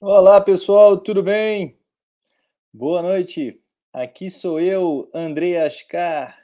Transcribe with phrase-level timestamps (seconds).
[0.00, 1.78] Olá, pessoal, tudo bem?
[2.72, 3.62] Boa noite.
[3.92, 6.36] Aqui sou eu, André Ascar,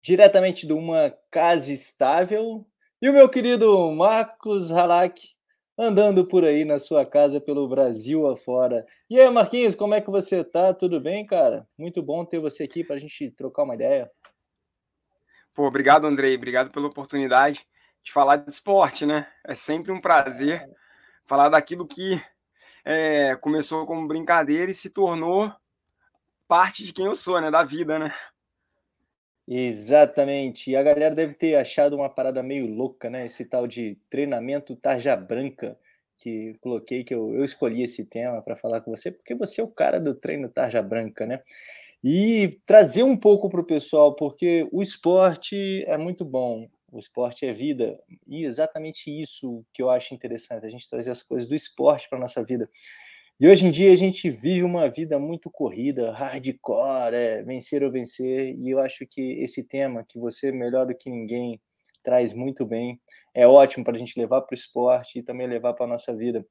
[0.00, 2.64] diretamente de uma casa estável,
[3.02, 5.20] e o meu querido Marcos Halak,
[5.76, 8.86] andando por aí na sua casa pelo Brasil afora.
[9.10, 10.72] E aí, Marquinhos, como é que você tá?
[10.72, 11.68] Tudo bem, cara?
[11.76, 14.08] Muito bom ter você aqui para a gente trocar uma ideia.
[15.52, 16.36] Pô, obrigado, Andrei.
[16.36, 17.66] Obrigado pela oportunidade
[18.04, 19.26] de falar de esporte, né?
[19.44, 20.64] É sempre um prazer
[21.26, 22.22] falar daquilo que
[22.84, 25.52] é, começou como brincadeira e se tornou
[26.46, 27.50] parte de quem eu sou, né?
[27.50, 28.14] Da vida, né?
[29.46, 30.70] Exatamente.
[30.70, 33.26] E a galera deve ter achado uma parada meio louca, né?
[33.26, 35.78] Esse tal de treinamento tarja branca
[36.18, 39.64] que coloquei, que eu, eu escolhi esse tema para falar com você, porque você é
[39.64, 41.42] o cara do treino tarja branca, né?
[42.02, 47.44] E trazer um pouco para o pessoal, porque o esporte é muito bom, o esporte
[47.44, 51.54] é vida, e exatamente isso que eu acho interessante, a gente trazer as coisas do
[51.54, 52.68] esporte para nossa vida.
[53.40, 57.90] E hoje em dia a gente vive uma vida muito corrida, hardcore, é, vencer ou
[57.90, 61.60] vencer, e eu acho que esse tema, que você, melhor do que ninguém,
[62.04, 63.00] traz muito bem,
[63.34, 66.14] é ótimo para a gente levar para o esporte e também levar para a nossa
[66.14, 66.46] vida.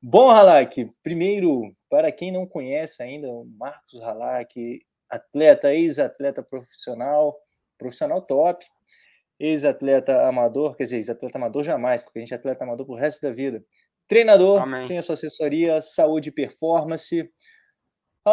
[0.00, 7.36] Bom, Halak, primeiro, para quem não conhece ainda, o Marcos Halak, atleta, ex-atleta profissional,
[7.76, 8.64] profissional top,
[9.42, 13.22] ex-atleta amador, quer dizer, ex-atleta amador jamais, porque a gente é atleta amador pro resto
[13.22, 13.64] da vida.
[14.06, 14.86] Treinador, Amém.
[14.86, 17.28] tem a sua assessoria, saúde e performance.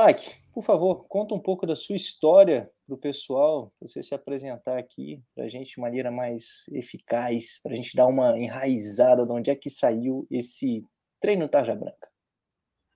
[0.09, 5.19] Ike, por favor, conta um pouco da sua história do pessoal, você se apresentar aqui
[5.33, 9.49] para a gente de maneira mais eficaz, para a gente dar uma enraizada de onde
[9.49, 10.81] é que saiu esse
[11.19, 12.07] treino Tarja Branca.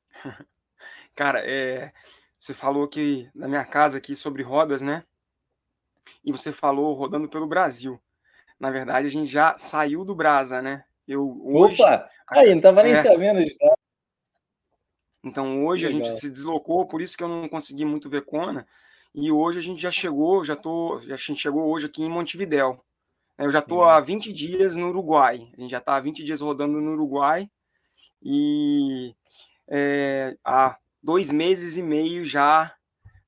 [1.15, 1.91] Cara, é,
[2.37, 5.03] você falou que na minha casa aqui sobre rodas, né?
[6.23, 7.99] E você falou rodando pelo Brasil.
[8.59, 10.85] Na verdade, a gente já saiu do Brasa, né?
[11.07, 12.09] Eu, hoje, Opa!
[12.29, 13.75] Aí, não estava nem é, sabendo de tá?
[15.23, 16.01] Então, hoje Legal.
[16.01, 18.67] a gente se deslocou, por isso que eu não consegui muito ver Kona.
[19.15, 22.83] E hoje a gente já chegou, já tô, a gente chegou hoje aqui em Montevidéu.
[23.37, 25.49] Eu já estou há 20 dias no Uruguai.
[25.57, 27.49] A gente já está há 20 dias rodando no Uruguai.
[28.21, 29.15] E
[29.67, 32.73] é, há dois meses e meio já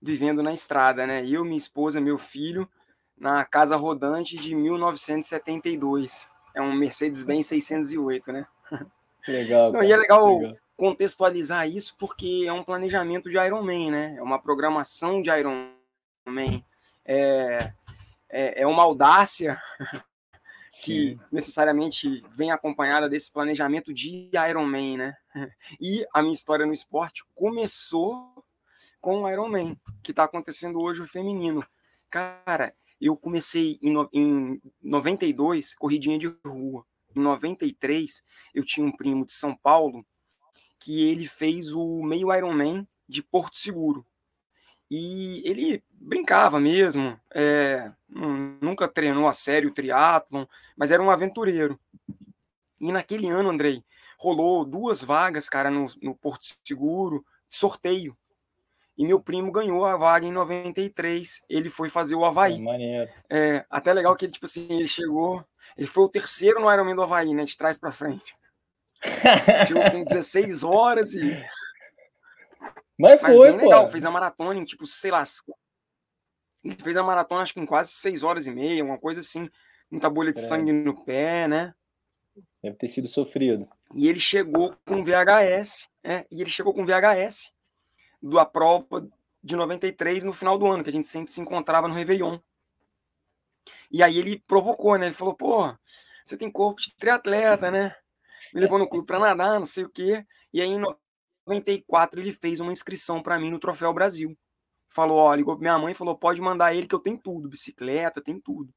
[0.01, 1.25] vivendo na estrada, né?
[1.27, 2.69] Eu, minha esposa, meu filho,
[3.17, 6.29] na casa rodante de 1972.
[6.53, 8.47] É um Mercedes-Benz 608, né?
[9.27, 9.71] Legal.
[9.71, 14.15] Não, e é legal, legal, contextualizar isso porque é um planejamento de Ironman, né?
[14.17, 16.63] É uma programação de Ironman.
[17.03, 17.73] É,
[18.29, 19.59] é, é uma audácia
[20.83, 25.17] que necessariamente vem acompanhada desse planejamento de Ironman, né?
[25.79, 28.43] E a minha história no esporte começou
[29.01, 31.65] com o Ironman, que está acontecendo hoje o feminino.
[32.09, 32.73] Cara,
[33.07, 36.85] eu comecei em, em 92, corridinha de rua.
[37.15, 38.23] Em 93,
[38.53, 40.05] eu tinha um primo de São Paulo
[40.79, 44.05] que ele fez o meio Ironman de Porto Seguro.
[44.89, 47.91] E ele brincava mesmo, é,
[48.61, 50.45] nunca treinou a sério o triatlon,
[50.75, 51.79] mas era um aventureiro.
[52.79, 53.83] E naquele ano, Andrei,
[54.17, 58.15] rolou duas vagas, cara, no, no Porto Seguro, sorteio.
[58.97, 61.43] E meu primo ganhou a vaga em 93.
[61.49, 62.57] Ele foi fazer o Havaí.
[62.69, 65.43] É, é, até legal que ele, tipo assim, ele chegou.
[65.77, 67.43] Ele foi o terceiro no Ironman do Havaí, né?
[67.43, 68.35] De trás para frente.
[69.67, 71.45] chegou com 16 horas e.
[72.97, 73.65] Mas, Mas foi, bem pô.
[73.65, 73.89] legal.
[73.89, 75.23] Fez a maratona em, tipo, sei lá.
[76.63, 79.49] Ele fez a maratona, acho que em quase 6 horas e meia, uma coisa assim.
[79.91, 80.43] Muita bolha de é.
[80.43, 81.73] sangue no pé, né?
[82.63, 83.67] Deve ter sido sofrido.
[83.93, 87.53] E ele chegou com VHS, é, e ele chegou com VHS
[88.29, 89.07] da prova
[89.43, 92.39] de 93 no final do ano, que a gente sempre se encontrava no Réveillon.
[93.91, 95.07] E aí ele provocou, né?
[95.07, 95.71] Ele falou, pô,
[96.25, 97.95] você tem corpo de triatleta, né?
[98.53, 100.25] Me levou no clube para nadar, não sei o quê.
[100.51, 100.81] E aí em
[101.45, 104.35] 94 ele fez uma inscrição para mim no Troféu Brasil.
[104.89, 107.49] Falou, ó, ligou pra minha mãe e falou, pode mandar ele que eu tenho tudo,
[107.49, 108.73] bicicleta, tem tudo.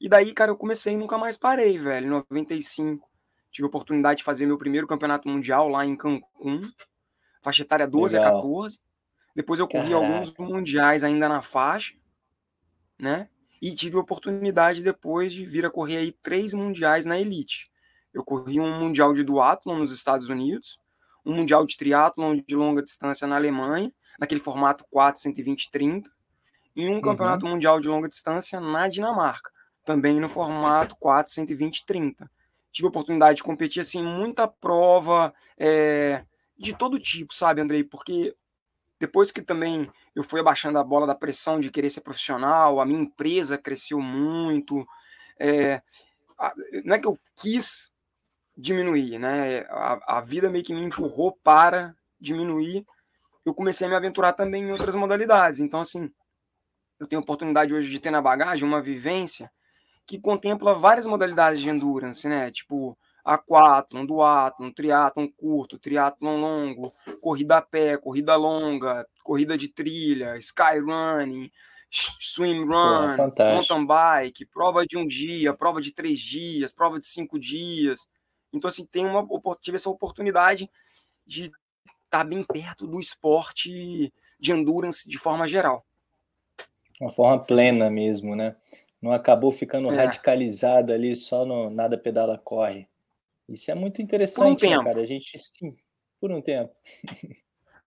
[0.00, 2.06] E daí, cara, eu comecei e nunca mais parei, velho.
[2.06, 3.08] Em 95,
[3.50, 6.60] tive a oportunidade de fazer meu primeiro campeonato mundial lá em Cancún
[7.42, 8.38] faixa etária 12 Legal.
[8.38, 8.80] a 14.
[9.34, 10.06] Depois eu corri Caraca.
[10.06, 11.94] alguns mundiais ainda na faixa,
[12.98, 13.28] né?
[13.60, 17.70] E tive a oportunidade depois de vir a correr aí três mundiais na elite.
[18.12, 20.78] Eu corri um mundial de duatlon nos Estados Unidos,
[21.24, 26.10] um mundial de triatlon de longa distância na Alemanha, naquele formato 4, 120, 30,
[26.76, 27.00] e um uhum.
[27.00, 29.50] campeonato mundial de longa distância na Dinamarca,
[29.84, 32.30] também no formato 4, 120, 30.
[32.70, 36.24] Tive a oportunidade de competir assim muita prova, é,
[36.62, 37.82] de todo tipo, sabe, Andrei?
[37.82, 38.34] Porque
[39.00, 42.86] depois que também eu fui abaixando a bola da pressão de querer ser profissional, a
[42.86, 44.86] minha empresa cresceu muito.
[45.38, 45.82] É,
[46.84, 47.90] não é que eu quis
[48.56, 49.62] diminuir, né?
[49.70, 52.86] A, a vida meio que me empurrou para diminuir.
[53.44, 55.58] Eu comecei a me aventurar também em outras modalidades.
[55.58, 56.08] Então, assim,
[57.00, 59.50] eu tenho a oportunidade hoje de ter na bagagem uma vivência
[60.06, 62.52] que contempla várias modalidades de endurance, né?
[62.52, 70.36] Tipo, aquatlon, duatlon, triatlon curto, triatlon longo, corrida a pé, corrida longa, corrida de trilha,
[70.38, 71.50] skyrunning,
[71.90, 77.38] swim run, mountain bike, prova de um dia, prova de três dias, prova de cinco
[77.38, 78.06] dias.
[78.52, 79.26] Então, assim, tem uma,
[79.60, 80.68] tive essa oportunidade
[81.26, 81.50] de
[82.04, 85.86] estar bem perto do esporte de endurance de forma geral.
[87.00, 88.56] Uma forma plena mesmo, né?
[89.00, 89.96] Não acabou ficando é.
[89.96, 92.88] radicalizado ali só no nada pedala corre.
[93.48, 95.00] Isso é muito interessante, um né, cara?
[95.00, 95.74] A gente sim,
[96.20, 96.72] por um tempo.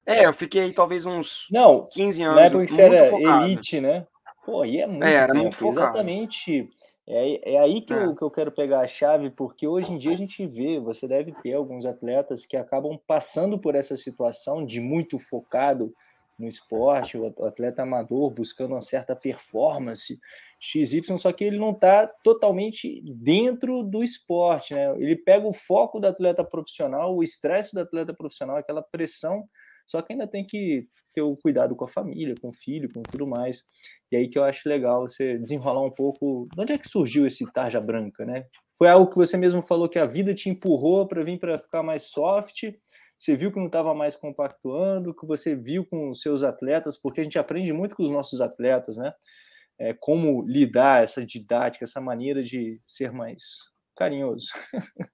[0.06, 2.36] É, eu fiquei talvez uns não, 15 anos.
[2.36, 3.46] Na época que você era focado.
[3.46, 4.06] elite, né?
[4.46, 5.42] Pô, e é muito é, era tempo.
[5.42, 5.80] Muito focado.
[5.80, 6.70] Exatamente.
[7.08, 8.06] É, é aí que, é.
[8.06, 11.08] Eu, que eu quero pegar a chave, porque hoje em dia a gente vê, você
[11.08, 15.94] deve ter alguns atletas que acabam passando por essa situação de muito focado
[16.38, 20.20] no esporte, o atleta amador buscando uma certa performance,
[20.60, 24.96] XY, só que ele não está totalmente dentro do esporte, né?
[24.98, 29.44] Ele pega o foco do atleta profissional, o estresse do atleta profissional, aquela pressão,
[29.86, 33.02] só que ainda tem que ter o cuidado com a família, com o filho, com
[33.02, 33.64] tudo mais.
[34.12, 36.48] E aí que eu acho legal você desenrolar um pouco.
[36.54, 38.46] De onde é que surgiu esse tarja branca, né?
[38.78, 41.82] Foi algo que você mesmo falou que a vida te empurrou para vir para ficar
[41.82, 42.64] mais soft.
[43.18, 47.22] Você viu que não estava mais compactuando, que você viu com os seus atletas, porque
[47.22, 49.14] a gente aprende muito com os nossos atletas, né?
[49.78, 54.48] É, como lidar essa didática, essa maneira de ser mais carinhoso.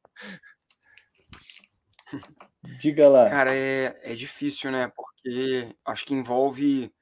[2.80, 3.30] Diga lá.
[3.30, 4.92] Cara, é, é difícil, né?
[4.96, 6.94] Porque acho que envolve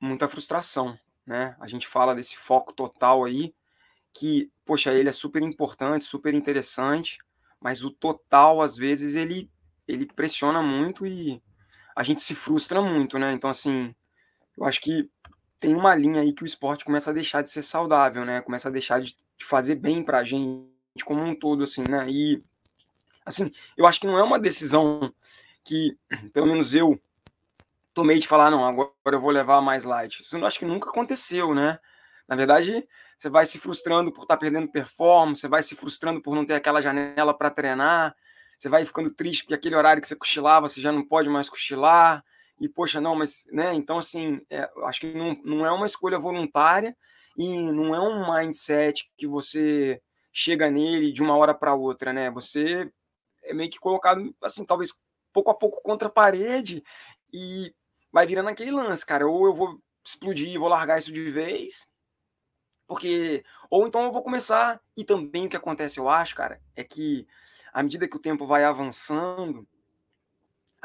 [0.00, 1.56] muita frustração, né?
[1.60, 3.54] A gente fala desse foco total aí,
[4.12, 7.18] que, poxa, ele é super importante, super interessante,
[7.60, 9.50] mas o total, às vezes, ele,
[9.86, 11.42] ele pressiona muito e
[11.94, 13.32] a gente se frustra muito, né?
[13.32, 13.94] Então, assim,
[14.56, 15.10] eu acho que
[15.58, 18.40] tem uma linha aí que o esporte começa a deixar de ser saudável, né?
[18.40, 20.66] Começa a deixar de, fazer bem pra gente
[21.04, 22.06] como um todo, assim, né?
[22.08, 22.42] E,
[23.24, 25.12] assim, eu acho que não é uma decisão
[25.64, 25.96] que,
[26.32, 27.00] pelo menos eu,
[27.92, 30.20] tomei de falar, não, agora eu vou levar mais light.
[30.22, 31.78] Isso eu acho que nunca aconteceu, né?
[32.28, 32.86] Na verdade,
[33.16, 36.44] você vai se frustrando por estar tá perdendo performance, você vai se frustrando por não
[36.44, 38.14] ter aquela janela para treinar,
[38.58, 41.48] você vai ficando triste porque aquele horário que você cochilava, você já não pode mais
[41.48, 42.24] cochilar
[42.60, 46.18] e poxa, não, mas, né, então assim, é, acho que não, não é uma escolha
[46.18, 46.96] voluntária
[47.36, 50.00] e não é um mindset que você
[50.32, 52.30] chega nele de uma hora para outra, né?
[52.30, 52.90] Você
[53.42, 54.90] é meio que colocado, assim, talvez
[55.32, 56.82] pouco a pouco contra a parede
[57.32, 57.74] e
[58.12, 61.86] vai virando aquele lance, cara, ou eu vou explodir, vou largar isso de vez,
[62.86, 66.84] porque ou então eu vou começar e também o que acontece, eu acho, cara, é
[66.84, 67.26] que
[67.72, 69.68] à medida que o tempo vai avançando,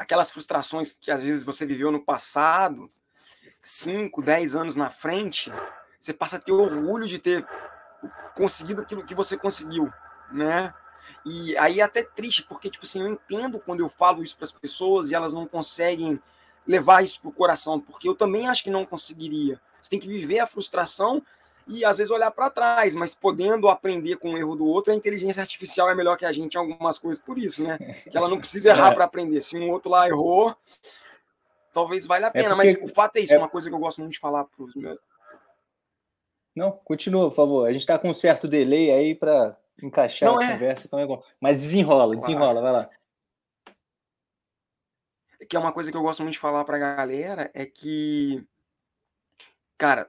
[0.02, 2.86] aquelas frustrações que às vezes você viveu no passado,
[3.60, 5.50] 5, 10 anos na frente,
[5.98, 7.46] você passa a ter orgulho de ter
[8.34, 9.92] conseguido aquilo que você conseguiu,
[10.30, 10.74] né?
[11.24, 14.44] E aí é até triste, porque tipo assim, eu entendo quando eu falo isso para
[14.44, 16.20] as pessoas e elas não conseguem
[16.66, 19.60] levar isso pro coração, porque eu também acho que não conseguiria.
[19.80, 21.24] Você tem que viver a frustração
[21.66, 24.96] e às vezes olhar para trás, mas podendo aprender com o erro do outro, a
[24.96, 27.78] inteligência artificial é melhor que a gente em algumas coisas por isso, né?
[28.10, 28.94] Que ela não precisa errar é.
[28.94, 29.40] para aprender.
[29.40, 30.54] Se um outro lá errou,
[31.72, 32.48] talvez valha a é pena.
[32.48, 32.80] É porque...
[32.80, 33.38] Mas o fato é isso, é...
[33.38, 34.98] uma coisa que eu gosto muito de falar para os meus.
[36.54, 37.66] Não, continua, por favor.
[37.66, 40.52] A gente está com um certo delay aí para encaixar não a é.
[40.52, 40.86] conversa.
[40.86, 42.90] Então é Mas desenrola, desenrola, vai lá.
[45.48, 48.46] Que é uma coisa que eu gosto muito de falar para a galera é que,
[49.76, 50.08] cara,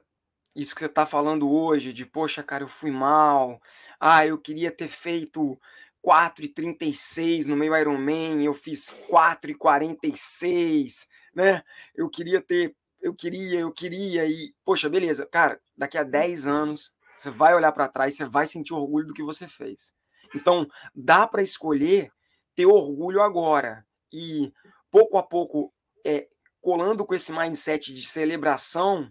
[0.54, 3.60] isso que você está falando hoje, de poxa, cara, eu fui mal,
[3.98, 5.58] ah, eu queria ter feito
[6.04, 11.62] 4,36 no meio Ironman, eu fiz 4,46, né?
[11.94, 16.92] Eu queria ter, eu queria, eu queria, e, poxa, beleza, cara, daqui a 10 anos,
[17.18, 19.92] você vai olhar para trás, você vai sentir orgulho do que você fez.
[20.34, 22.12] Então, dá para escolher
[22.54, 24.52] ter orgulho agora, e
[24.90, 25.72] pouco a pouco,
[26.04, 26.28] é,
[26.60, 29.10] colando com esse mindset de celebração,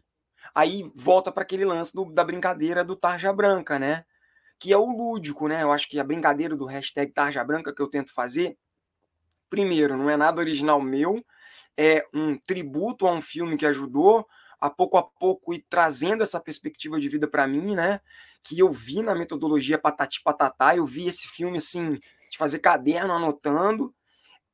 [0.56, 4.06] Aí volta para aquele lance do, da brincadeira do Tarja Branca, né?
[4.60, 5.64] Que é o lúdico, né?
[5.64, 8.58] Eu acho que a brincadeira do hashtag Tarja Branca que eu tento fazer,
[9.50, 11.26] primeiro, não é nada original meu,
[11.76, 14.28] é um tributo a um filme que ajudou
[14.60, 18.00] a pouco a pouco ir trazendo essa perspectiva de vida para mim, né?
[18.44, 22.00] Que eu vi na metodologia Patati Patatá, eu vi esse filme assim,
[22.32, 23.94] de fazer caderno anotando,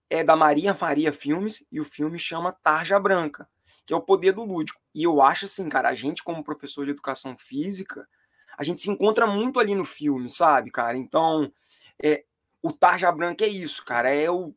[0.09, 3.47] é da Maria Faria Filmes e o filme chama Tarja Branca
[3.89, 4.79] que é o poder do lúdico.
[4.93, 8.07] E eu acho assim, cara, a gente como professor de educação física,
[8.55, 10.95] a gente se encontra muito ali no filme, sabe, cara?
[10.95, 11.51] Então,
[11.99, 12.23] é,
[12.61, 14.13] o tarja branca é isso, cara.
[14.13, 14.53] É o.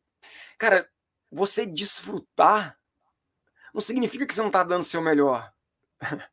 [0.55, 0.87] Cara,
[1.31, 2.77] você desfrutar
[3.73, 5.51] não significa que você não tá dando o seu melhor.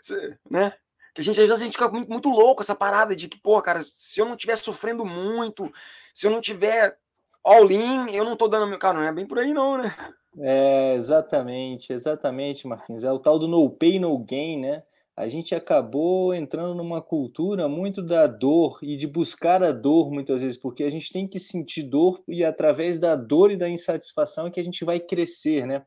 [0.00, 0.72] você, né?
[1.12, 3.40] Que a gente, às vezes, a gente fica muito, muito louco essa parada de que,
[3.40, 5.68] pô, cara, se eu não estiver sofrendo muito,
[6.14, 6.96] se eu não tiver
[7.44, 8.78] all-in, eu não tô dando meu.
[8.78, 9.94] Cara, não é bem por aí, não, né?
[10.38, 13.04] É, exatamente, exatamente, Marquinhos.
[13.04, 14.82] É o tal do no pay, no gain, né?
[15.16, 20.42] A gente acabou entrando numa cultura muito da dor e de buscar a dor muitas
[20.42, 24.48] vezes, porque a gente tem que sentir dor e através da dor e da insatisfação
[24.48, 25.84] é que a gente vai crescer, né?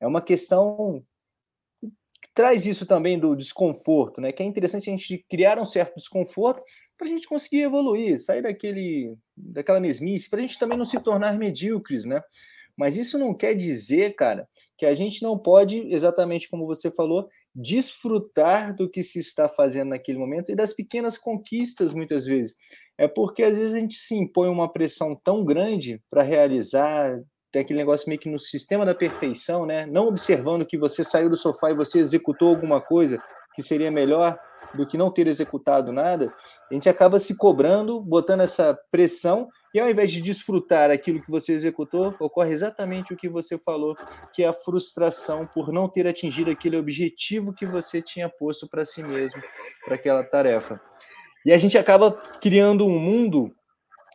[0.00, 1.04] É uma questão
[2.34, 4.32] traz isso também do desconforto, né?
[4.32, 6.60] Que é interessante a gente criar um certo desconforto
[6.96, 11.00] para a gente conseguir evoluir, sair daquele, daquela mesmice, para a gente também não se
[11.00, 12.22] tornar medíocres, né?
[12.76, 17.28] Mas isso não quer dizer, cara, que a gente não pode, exatamente como você falou,
[17.54, 22.56] desfrutar do que se está fazendo naquele momento e das pequenas conquistas, muitas vezes.
[22.98, 27.16] É porque às vezes a gente se impõe uma pressão tão grande para realizar,
[27.52, 29.86] tem aquele negócio meio que no sistema da perfeição, né?
[29.86, 33.22] Não observando que você saiu do sofá e você executou alguma coisa
[33.54, 34.36] que seria melhor
[34.74, 36.32] do que não ter executado nada,
[36.70, 41.30] a gente acaba se cobrando, botando essa pressão, e ao invés de desfrutar aquilo que
[41.30, 43.94] você executou, ocorre exatamente o que você falou,
[44.32, 48.84] que é a frustração por não ter atingido aquele objetivo que você tinha posto para
[48.84, 49.42] si mesmo,
[49.84, 50.80] para aquela tarefa.
[51.44, 53.54] E a gente acaba criando um mundo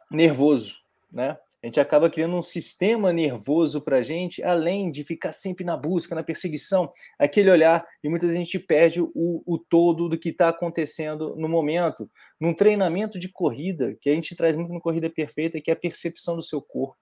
[0.09, 0.77] nervoso,
[1.11, 1.37] né?
[1.61, 5.75] A gente acaba criando um sistema nervoso para a gente, além de ficar sempre na
[5.75, 10.17] busca, na perseguição, aquele olhar, e muitas vezes a gente perde o, o todo do
[10.17, 12.09] que está acontecendo no momento.
[12.39, 15.77] Num treinamento de corrida, que a gente traz muito no Corrida Perfeita, que é a
[15.77, 16.97] percepção do seu corpo.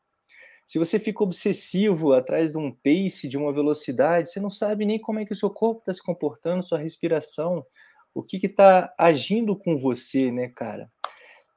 [0.65, 4.99] Se você fica obsessivo atrás de um pace, de uma velocidade, você não sabe nem
[4.99, 7.63] como é que o seu corpo está se comportando, sua respiração,
[8.13, 10.91] o que está agindo com você, né, cara?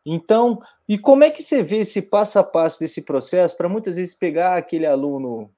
[0.05, 3.97] Então, e como é que você vê esse passo a passo desse processo para muitas
[3.97, 5.53] vezes pegar aquele aluno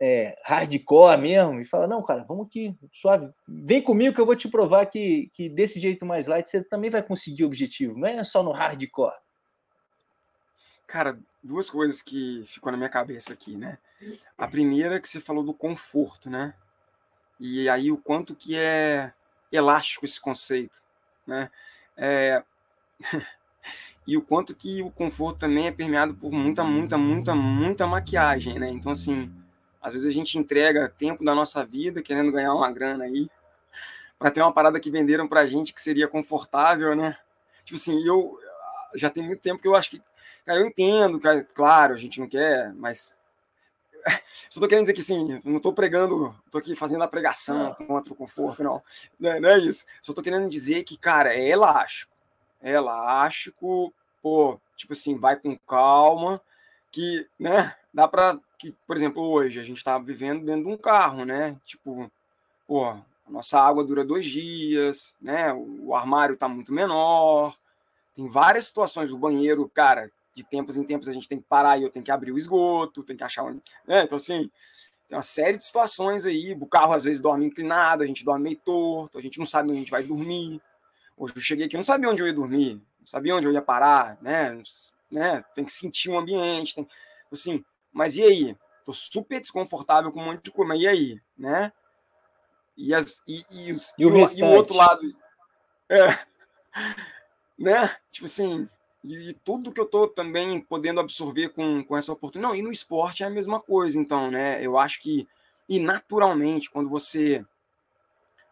[0.00, 4.36] é, hardcore mesmo e falar, não, cara, vamos aqui, suave, vem comigo que eu vou
[4.36, 8.08] te provar que, que desse jeito mais light você também vai conseguir o objetivo, não
[8.08, 9.14] é só no hardcore.
[10.86, 13.78] Cara, duas coisas que ficou na minha cabeça aqui, né?
[14.36, 16.54] A primeira é que você falou do conforto, né?
[17.40, 19.12] E aí o quanto que é
[19.50, 20.82] elástico esse conceito,
[21.26, 21.50] né?
[21.96, 22.42] É...
[24.06, 28.58] e o quanto que o conforto também é permeado por muita, muita, muita, muita maquiagem,
[28.58, 28.68] né?
[28.68, 29.32] Então, assim,
[29.82, 33.28] às vezes a gente entrega tempo da nossa vida querendo ganhar uma grana aí
[34.18, 37.18] para ter uma parada que venderam pra gente que seria confortável, né?
[37.64, 38.38] Tipo assim, eu
[38.94, 40.02] já tem muito tempo que eu acho que,
[40.44, 43.18] cara, eu entendo, cara, claro, a gente não quer, mas
[44.48, 48.12] só tô querendo dizer que sim, não tô pregando, tô aqui fazendo a pregação contra
[48.12, 48.80] o conforto, não.
[49.18, 49.84] Não é, não é isso.
[50.00, 52.15] Só tô querendo dizer que, cara, é elástico
[52.62, 56.40] elástico, pô, tipo assim, vai com calma,
[56.90, 60.76] que, né, dá para que, por exemplo, hoje a gente está vivendo dentro de um
[60.76, 61.56] carro, né?
[61.64, 62.10] Tipo,
[62.66, 65.52] pô, a nossa água dura dois dias, né?
[65.52, 67.56] O armário está muito menor,
[68.14, 69.10] tem várias situações.
[69.10, 72.04] O banheiro, cara, de tempos em tempos a gente tem que parar e eu tenho
[72.04, 73.60] que abrir o esgoto, tem que achar um.
[73.86, 74.04] Né?
[74.04, 74.50] Então, assim,
[75.08, 76.56] tem uma série de situações aí.
[76.58, 79.68] O carro às vezes dorme inclinado, a gente dorme meio torto, a gente não sabe
[79.68, 80.60] onde a gente vai dormir.
[81.16, 83.62] Hoje eu cheguei aqui, não sabia onde eu ia dormir, não sabia onde eu ia
[83.62, 84.62] parar, né?
[85.10, 85.44] né?
[85.54, 86.86] Tem que sentir o ambiente, tem,
[87.32, 87.64] assim.
[87.92, 88.56] Mas e aí?
[88.84, 91.72] Tô super desconfortável com um monte de coisa, mas e aí, né?
[92.76, 95.02] E, as, e, e, os, e, o, e o outro lado,
[95.88, 96.18] é,
[97.58, 97.96] né?
[98.10, 98.68] Tipo assim,
[99.02, 102.52] e, e, tudo que eu tô também podendo absorver com, com essa oportunidade.
[102.52, 104.62] Não, e no esporte é a mesma coisa, então, né?
[104.62, 105.26] Eu acho que,
[105.68, 107.44] e naturalmente, quando você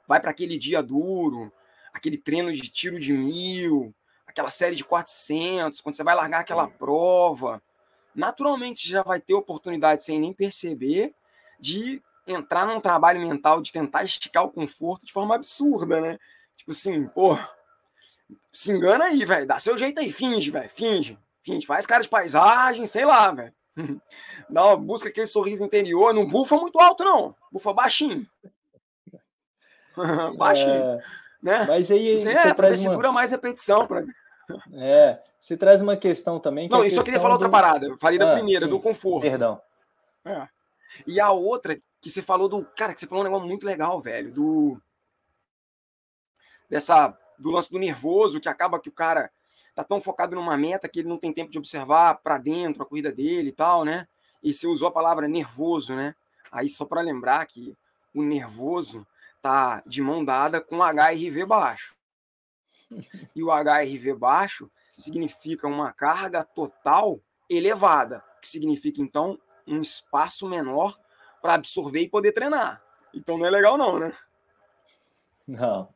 [0.08, 1.52] vai para aquele dia duro,
[1.94, 3.94] aquele treino de tiro de mil,
[4.26, 7.62] aquela série de 400, quando você vai largar aquela prova,
[8.14, 11.14] naturalmente você já vai ter oportunidade, sem nem perceber,
[11.60, 16.18] de entrar num trabalho mental de tentar esticar o conforto de forma absurda, né?
[16.56, 17.38] Tipo assim, pô,
[18.52, 22.08] se engana aí, velho, dá seu jeito aí, finge, velho, finge, finge, faz cara de
[22.08, 23.54] paisagem, sei lá, velho.
[24.48, 28.24] Dá uma, busca aquele sorriso interior, não bufa muito alto, não, bufa baixinho.
[30.38, 30.70] baixinho.
[30.70, 31.23] É...
[31.44, 31.66] Né?
[31.66, 32.90] Mas aí você, é, traz uma...
[32.90, 34.02] segura mais repetição para
[34.72, 36.68] É, você traz uma questão também.
[36.68, 37.42] Que Não, é só queria falar do...
[37.42, 37.86] outra parada.
[37.86, 38.70] Eu falei ah, da primeira, sim.
[38.70, 39.20] do conforto.
[39.20, 39.60] Perdão.
[40.24, 40.48] É.
[41.06, 42.64] E a outra que você falou do.
[42.64, 44.32] Cara, que você falou um negócio muito legal, velho.
[44.32, 44.80] Do.
[46.70, 47.14] Dessa.
[47.38, 49.30] Do lance do nervoso, que acaba que o cara
[49.74, 52.86] tá tão focado numa meta que ele não tem tempo de observar para dentro a
[52.86, 54.08] corrida dele e tal, né?
[54.42, 56.14] E você usou a palavra nervoso, né?
[56.50, 57.76] Aí só para lembrar que
[58.14, 59.04] o nervoso
[59.44, 61.94] tá de mão dada com HRV baixo.
[63.36, 67.20] E o HRV baixo significa uma carga total
[67.50, 70.98] elevada, que significa então um espaço menor
[71.42, 72.82] para absorver e poder treinar.
[73.12, 74.16] Então não é legal não, né?
[75.46, 75.92] Não.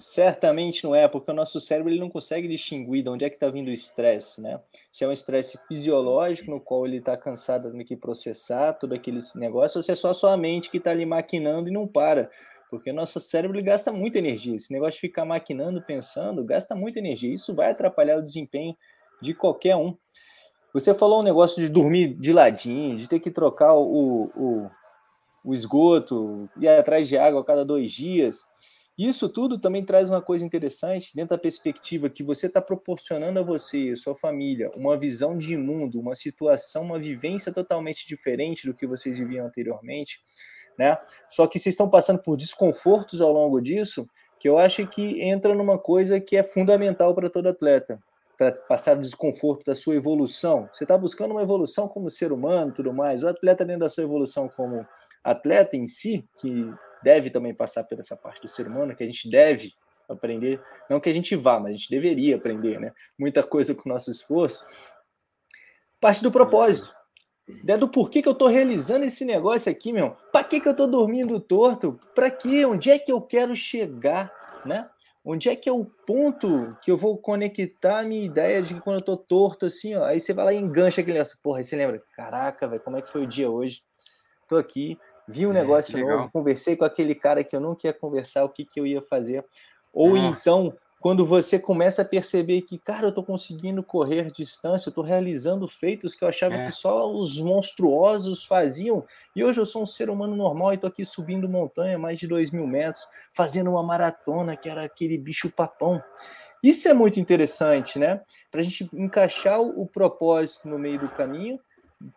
[0.00, 3.36] Certamente não é, porque o nosso cérebro ele não consegue distinguir de onde é que
[3.36, 4.60] está vindo o estresse, né?
[4.90, 9.20] Se é um estresse fisiológico, no qual ele está cansado de que processar todo aquele
[9.34, 12.30] negócio, ou se é só a sua mente que está ali maquinando e não para.
[12.70, 14.56] Porque o nosso cérebro gasta muita energia.
[14.56, 17.34] Esse negócio de ficar maquinando, pensando, gasta muita energia.
[17.34, 18.76] Isso vai atrapalhar o desempenho
[19.20, 19.96] de qualquer um.
[20.72, 24.70] Você falou um negócio de dormir de ladinho, de ter que trocar o, o,
[25.44, 28.44] o esgoto, ir atrás de água a cada dois dias.
[29.08, 33.42] Isso tudo também traz uma coisa interessante dentro da perspectiva que você está proporcionando a
[33.42, 38.74] você e sua família uma visão de mundo, uma situação, uma vivência totalmente diferente do
[38.74, 40.20] que vocês viviam anteriormente
[40.80, 40.96] né?
[41.28, 45.54] Só que vocês estão passando por desconfortos ao longo disso, que eu acho que entra
[45.54, 48.00] numa coisa que é fundamental para todo atleta,
[48.38, 50.70] para passar o desconforto da sua evolução.
[50.72, 53.22] Você está buscando uma evolução como ser humano, tudo mais.
[53.22, 54.86] O atleta dentro da sua evolução como
[55.22, 59.06] atleta em si, que deve também passar por essa parte do ser humano, que a
[59.06, 59.72] gente deve
[60.08, 62.92] aprender, não que a gente vá, mas a gente deveria aprender, né?
[63.18, 64.66] Muita coisa com o nosso esforço.
[66.00, 66.94] Parte do propósito
[67.58, 70.16] ideia do porquê que eu tô realizando esse negócio aqui, meu.
[70.32, 71.98] Para que que eu tô dormindo torto?
[72.14, 72.64] Para quê?
[72.64, 74.32] Onde é que eu quero chegar,
[74.64, 74.88] né?
[75.24, 78.80] Onde é que é o ponto que eu vou conectar a minha ideia de que
[78.80, 81.38] quando eu tô torto assim, ó, aí você vai lá e engancha aquele negócio.
[81.42, 83.82] Porra, aí você lembra, caraca, velho, como é que foi o dia hoje?
[84.48, 84.98] Tô aqui,
[85.30, 88.44] vi um é, negócio é, novo, conversei com aquele cara que eu não queria conversar,
[88.44, 89.44] o que que eu ia fazer.
[89.92, 90.36] Ou Nossa.
[90.40, 95.02] então, quando você começa a perceber que, cara, eu estou conseguindo correr distância, eu estou
[95.02, 96.66] realizando feitos que eu achava é.
[96.66, 99.02] que só os monstruosos faziam,
[99.34, 102.26] e hoje eu sou um ser humano normal e estou aqui subindo montanha, mais de
[102.26, 106.02] dois mil metros, fazendo uma maratona, que era aquele bicho papão.
[106.62, 108.20] Isso é muito interessante, né?
[108.50, 111.58] Para a gente encaixar o propósito no meio do caminho,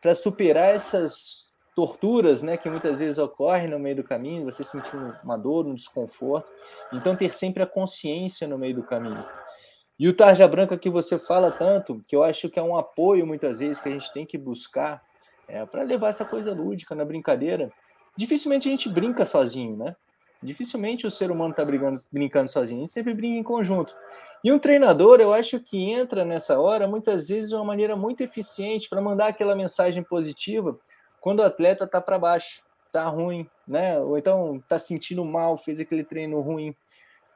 [0.02, 5.16] para superar essas torturas, né, que muitas vezes ocorrem no meio do caminho, você sentindo
[5.24, 6.52] uma dor, um desconforto.
[6.94, 9.24] Então, ter sempre a consciência no meio do caminho.
[10.00, 13.26] E o tarja branca que você fala tanto, que eu acho que é um apoio
[13.26, 15.02] muitas vezes que a gente tem que buscar
[15.48, 17.72] é, para levar essa coisa lúdica na brincadeira.
[18.18, 19.96] Dificilmente a gente brinca sozinho, né?
[20.42, 21.64] Dificilmente o ser humano está
[22.12, 23.96] brincando sozinho, a gente sempre brinca em conjunto.
[24.44, 28.22] E um treinador, eu acho que entra nessa hora, muitas vezes, de uma maneira muito
[28.22, 30.78] eficiente para mandar aquela mensagem positiva
[31.24, 33.98] quando o atleta está para baixo, está ruim, né?
[33.98, 36.76] Ou então está sentindo mal, fez aquele treino ruim.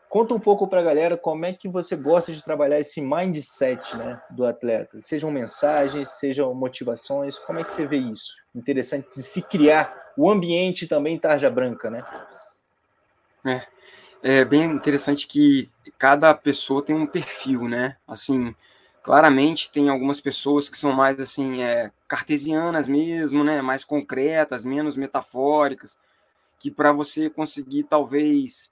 [0.10, 3.95] Conta um pouco para a galera como é que você gosta de trabalhar esse mindset
[3.95, 5.00] né, do atleta.
[5.00, 8.36] Sejam mensagens, sejam motivações, como é que você vê isso?
[8.54, 12.04] Interessante de se criar o ambiente também tarja branca, né?
[13.45, 13.62] É,
[14.21, 17.95] é bem interessante que cada pessoa tem um perfil, né?
[18.06, 18.54] Assim,
[19.08, 24.98] Claramente tem algumas pessoas que são mais assim é, cartesianas mesmo, né, mais concretas, menos
[24.98, 25.98] metafóricas,
[26.60, 28.70] que para você conseguir talvez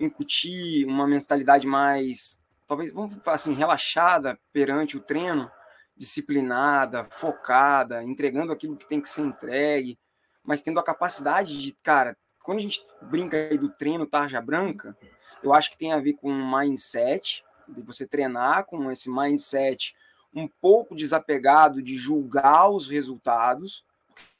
[0.00, 5.46] incutir uma mentalidade mais, talvez vamos falar assim, relaxada perante o treino,
[5.94, 9.98] disciplinada, focada, entregando aquilo que tem que ser entregue,
[10.42, 14.96] mas tendo a capacidade de, cara, quando a gente brinca aí do treino tarja branca,
[15.44, 19.94] eu acho que tem a ver com mindset, de você treinar com esse mindset
[20.34, 23.84] um pouco desapegado de julgar os resultados,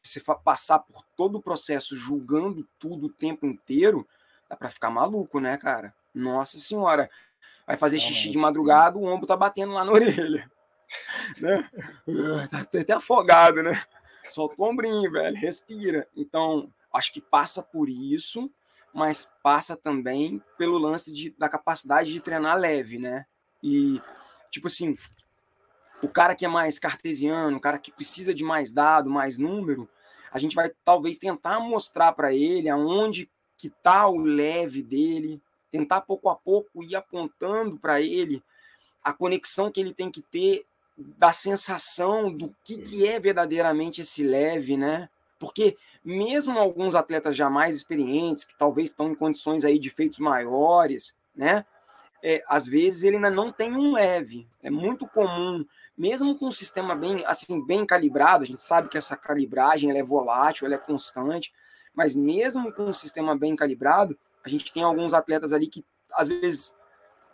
[0.02, 4.06] você passar por todo o processo julgando tudo o tempo inteiro,
[4.48, 5.94] dá para ficar maluco, né, cara?
[6.14, 7.10] Nossa senhora.
[7.66, 8.16] Vai fazer Realmente.
[8.16, 10.50] xixi de madrugada, o ombro tá batendo lá na orelha.
[11.38, 11.70] né?
[12.50, 13.82] Tá até afogado, né?
[14.30, 16.08] Solta o ombrinho, velho, respira.
[16.16, 18.50] Então, acho que passa por isso
[18.94, 23.26] mas passa também pelo lance de, da capacidade de treinar leve, né?
[23.62, 24.00] E,
[24.50, 24.96] tipo assim,
[26.02, 29.88] o cara que é mais cartesiano, o cara que precisa de mais dado, mais número,
[30.32, 36.00] a gente vai talvez tentar mostrar para ele aonde que tá o leve dele, tentar
[36.00, 38.42] pouco a pouco ir apontando para ele
[39.02, 44.22] a conexão que ele tem que ter da sensação do que, que é verdadeiramente esse
[44.22, 45.08] leve, né?
[45.42, 50.20] Porque mesmo alguns atletas já mais experientes, que talvez estão em condições aí de feitos
[50.20, 51.66] maiores, né?
[52.22, 54.46] É, às vezes ele ainda não tem um leve.
[54.62, 55.66] É muito comum,
[55.98, 59.98] mesmo com um sistema bem assim bem calibrado, a gente sabe que essa calibragem ela
[59.98, 61.52] é volátil, ela é constante,
[61.92, 66.28] mas mesmo com um sistema bem calibrado, a gente tem alguns atletas ali que às
[66.28, 66.72] vezes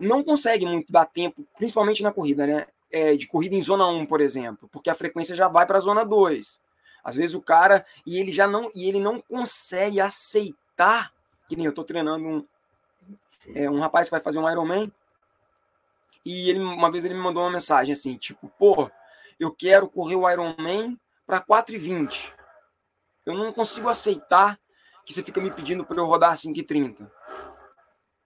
[0.01, 2.67] não conseguem muito dar tempo, principalmente na corrida, né?
[2.91, 5.83] É, de corrida em zona 1, por exemplo, porque a frequência já vai para a
[5.83, 6.67] zona 2.
[7.09, 11.11] Às vezes o cara e ele já não e ele não consegue aceitar
[11.49, 12.47] que nem eu estou treinando um
[13.55, 14.93] é, um rapaz que vai fazer um Ironman
[16.23, 18.91] E ele, uma vez ele me mandou uma mensagem assim, tipo, pô,
[19.41, 22.31] eu quero correr o Ironman para 4,20.
[23.25, 24.61] Eu não consigo aceitar
[25.07, 27.11] que você fica me pedindo para eu rodar a 5,30,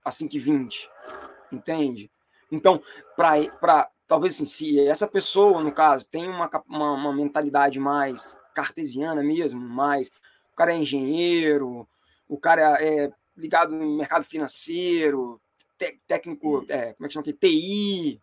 [0.04, 0.88] a 5,20.
[1.52, 2.10] Entende?
[2.50, 2.82] Então,
[3.14, 9.22] para talvez assim, se essa pessoa, no caso, tem uma, uma, uma, mentalidade mais cartesiana
[9.22, 10.10] mesmo, mais
[10.52, 11.88] o cara é engenheiro,
[12.28, 15.40] o cara é ligado no mercado financeiro,
[16.06, 16.66] técnico, hum.
[16.68, 17.32] é, como é que chama aqui?
[17.32, 18.22] TI.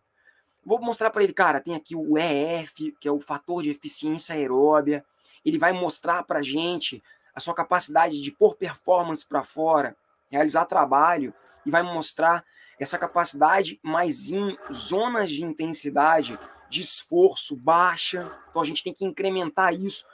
[0.64, 4.34] Vou mostrar para ele, cara, tem aqui o EF, que é o fator de eficiência
[4.34, 5.04] aeróbia.
[5.44, 7.02] Ele vai mostrar para gente
[7.34, 9.96] a sua capacidade de pôr performance para fora,
[10.30, 11.32] realizar trabalho
[11.64, 12.44] e vai mostrar
[12.80, 16.38] essa capacidade mais em zonas de intensidade,
[16.70, 18.26] de esforço baixa.
[18.48, 20.06] Então a gente tem que incrementar isso.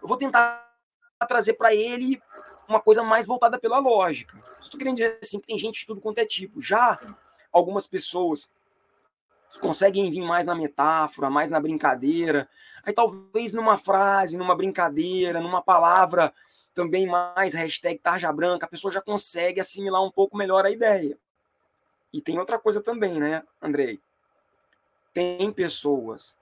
[0.00, 0.70] Eu vou tentar
[1.28, 2.22] trazer para ele
[2.68, 4.38] uma coisa mais voltada pela lógica.
[4.60, 6.62] Estou querendo dizer assim que tem gente de tudo quanto é tipo.
[6.62, 6.96] Já
[7.52, 8.48] algumas pessoas
[9.50, 12.48] que conseguem vir mais na metáfora, mais na brincadeira,
[12.84, 16.32] aí talvez numa frase, numa brincadeira, numa palavra
[16.72, 21.18] também mais hashtag tarja branca, a pessoa já consegue assimilar um pouco melhor a ideia.
[22.12, 24.00] E tem outra coisa também, né, Andrei?
[25.14, 26.36] Tem pessoas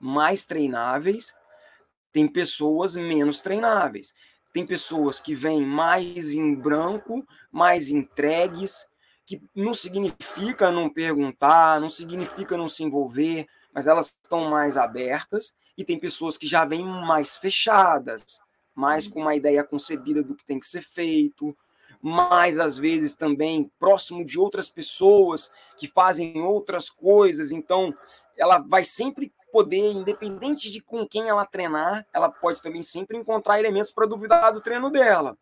[0.00, 1.34] mais treináveis,
[2.12, 4.14] tem pessoas menos treináveis.
[4.52, 8.86] Tem pessoas que vêm mais em branco, mais entregues,
[9.24, 15.54] que não significa não perguntar, não significa não se envolver, mas elas estão mais abertas.
[15.78, 18.40] E tem pessoas que já vêm mais fechadas,
[18.74, 21.56] mais com uma ideia concebida do que tem que ser feito,
[22.02, 27.52] mais às vezes também próximo de outras pessoas que fazem outras coisas.
[27.52, 27.94] Então,
[28.36, 33.58] ela vai sempre poder, independente de com quem ela treinar, ela pode também sempre encontrar
[33.58, 35.36] elementos para duvidar do treino dela.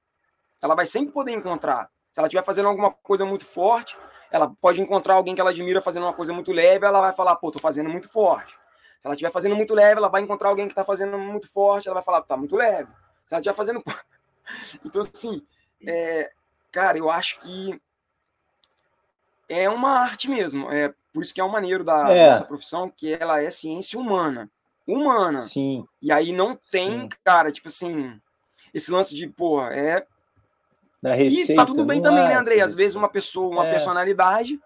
[0.61, 1.91] Ela vai sempre poder encontrar.
[2.13, 3.97] Se ela estiver fazendo alguma coisa muito forte,
[4.31, 7.37] ela pode encontrar alguém que ela admira fazendo uma coisa muito leve, ela vai falar,
[7.37, 8.53] pô, tô fazendo muito forte.
[8.53, 11.87] Se ela estiver fazendo muito leve, ela vai encontrar alguém que está fazendo muito forte,
[11.87, 12.91] ela vai falar, tá muito leve.
[13.27, 13.83] Se ela estiver fazendo.
[14.85, 15.47] então, assim,
[15.87, 16.33] é,
[16.71, 17.81] cara, eu acho que
[19.49, 20.71] é uma arte mesmo.
[20.71, 22.31] É por isso que é o maneiro da é.
[22.31, 24.51] nossa profissão, que ela é ciência humana.
[24.87, 25.39] Humana.
[25.39, 25.87] Sim.
[26.01, 27.09] E aí não tem, Sim.
[27.25, 28.21] cara, tipo assim,
[28.73, 30.07] esse lance de, porra, é.
[31.03, 32.61] Da receita, e tá tudo bem também, né, Andrei?
[32.61, 33.71] Às vezes uma pessoa, uma é.
[33.71, 34.61] personalidade.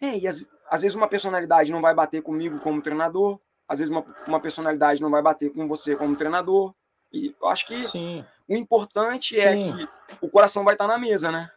[0.00, 3.38] É, e às, às vezes uma personalidade não vai bater comigo como treinador.
[3.68, 6.74] Às vezes uma, uma personalidade não vai bater com você como treinador.
[7.14, 8.24] E eu acho que Sim.
[8.48, 9.70] o importante é Sim.
[9.70, 9.88] é que
[10.20, 11.50] o coração vai estar na mesa, né?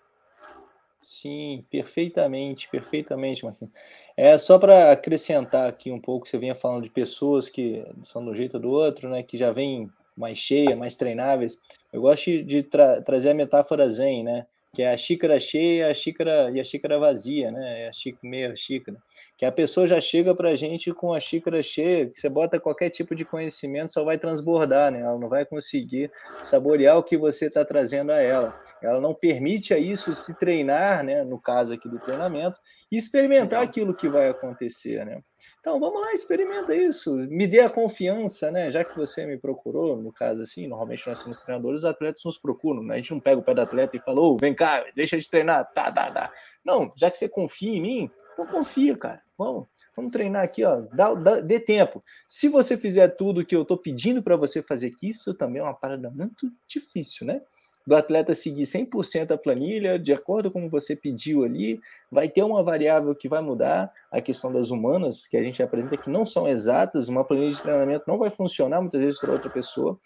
[1.02, 3.74] Sim, perfeitamente, perfeitamente, Marquinhos.
[4.16, 8.36] É só para acrescentar aqui um pouco, você vinha falando de pessoas que são do
[8.36, 11.60] jeito ou do outro, né, que já vêm mais cheia, mais treináveis.
[11.94, 14.46] Eu gosto de tra trazer a metáfora zen, né?
[14.78, 17.86] Que é a xícara cheia a xícara, e a xícara vazia, né?
[17.86, 18.96] É a xícara, meia xícara.
[19.36, 22.60] Que a pessoa já chega para a gente com a xícara cheia, que você bota
[22.60, 25.02] qualquer tipo de conhecimento, só vai transbordar, né?
[25.02, 26.12] Ela não vai conseguir
[26.44, 28.54] saborear o que você está trazendo a ela.
[28.80, 31.24] Ela não permite a isso se treinar, né?
[31.24, 32.60] No caso aqui do treinamento,
[32.92, 35.22] e experimentar aquilo que vai acontecer, né?
[35.60, 38.72] Então vamos lá, experimenta isso, me dê a confiança, né?
[38.72, 42.38] Já que você me procurou, no caso assim, normalmente nós somos treinadores, os atletas nos
[42.38, 42.96] procuram, né?
[42.96, 45.30] A gente não pega o pé do atleta e fala, oh, vem cá, deixa de
[45.30, 46.34] treinar, tá, tá, tá.
[46.64, 49.22] Não, já que você confia em mim, então confia, cara.
[49.38, 50.82] Vamos, vamos treinar aqui, ó.
[50.94, 52.04] Dá, dá, dê tempo.
[52.28, 55.64] Se você fizer tudo que eu tô pedindo para você fazer, que isso também é
[55.64, 57.42] uma parada muito difícil, né?
[57.88, 61.80] do atleta seguir 100% a planilha, de acordo com você pediu ali,
[62.12, 65.96] vai ter uma variável que vai mudar, a questão das humanas, que a gente apresenta
[65.96, 69.50] que não são exatas, uma planilha de treinamento não vai funcionar muitas vezes para outra
[69.50, 69.98] pessoa,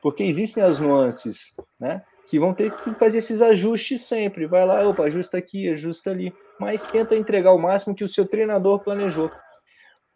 [0.00, 2.04] porque existem as nuances, né?
[2.26, 4.46] Que vão ter que fazer esses ajustes sempre.
[4.46, 8.26] Vai lá, opa, ajusta aqui, ajusta ali, mas tenta entregar o máximo que o seu
[8.26, 9.30] treinador planejou.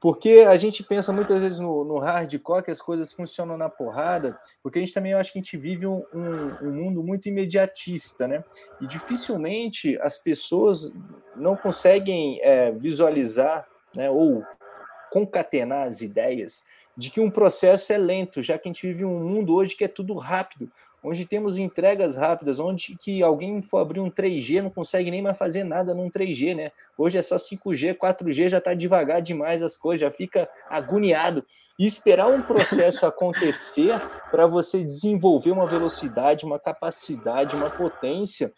[0.00, 4.38] Porque a gente pensa muitas vezes no, no hardcore que as coisas funcionam na porrada,
[4.62, 8.28] porque a gente também acha que a gente vive um, um, um, mundo muito imediatista,
[8.28, 8.44] né?
[8.80, 10.94] E dificilmente as pessoas
[11.34, 14.44] não conseguem é, visualizar, né, ou
[15.10, 16.62] concatenar as ideias
[16.96, 19.84] de que um processo é lento, já que a gente vive um mundo hoje que
[19.84, 20.70] é tudo rápido
[21.02, 25.38] onde temos entregas rápidas, onde que alguém for abrir um 3G não consegue nem mais
[25.38, 26.72] fazer nada num 3G, né?
[26.96, 31.44] Hoje é só 5G, 4G já está devagar demais as coisas, já fica agoniado.
[31.78, 33.94] E esperar um processo acontecer
[34.30, 38.52] para você desenvolver uma velocidade, uma capacidade, uma potência,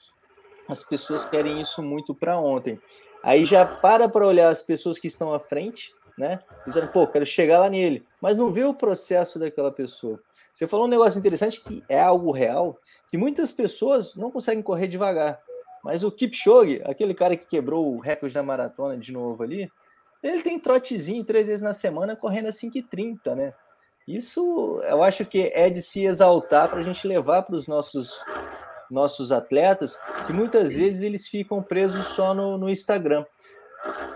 [0.69, 2.81] as pessoas querem isso muito para ontem.
[3.23, 6.39] Aí já para para olhar as pessoas que estão à frente, né?
[6.67, 10.21] Dizendo, pô, quero chegar lá nele, mas não vê o processo daquela pessoa.
[10.53, 12.79] Você falou um negócio interessante que é algo real,
[13.09, 15.41] que muitas pessoas não conseguem correr devagar.
[15.83, 19.73] Mas o Kipchoge, aquele cara que quebrou o recorde da maratona de novo ali,
[20.23, 23.55] ele tem trotezinho três vezes na semana correndo a 5h30, né?
[24.07, 28.21] Isso eu acho que é de se exaltar para a gente levar para os nossos,
[28.91, 33.25] nossos atletas, que muitas vezes eles ficam presos só no, no Instagram.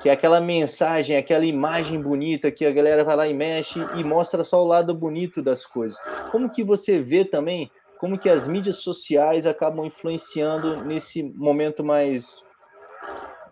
[0.04, 4.04] Que é aquela mensagem, aquela imagem bonita que a galera vai lá e mexe e
[4.04, 5.98] mostra só o lado bonito das coisas.
[6.30, 12.44] Como que você vê também como que as mídias sociais acabam influenciando nesse momento mais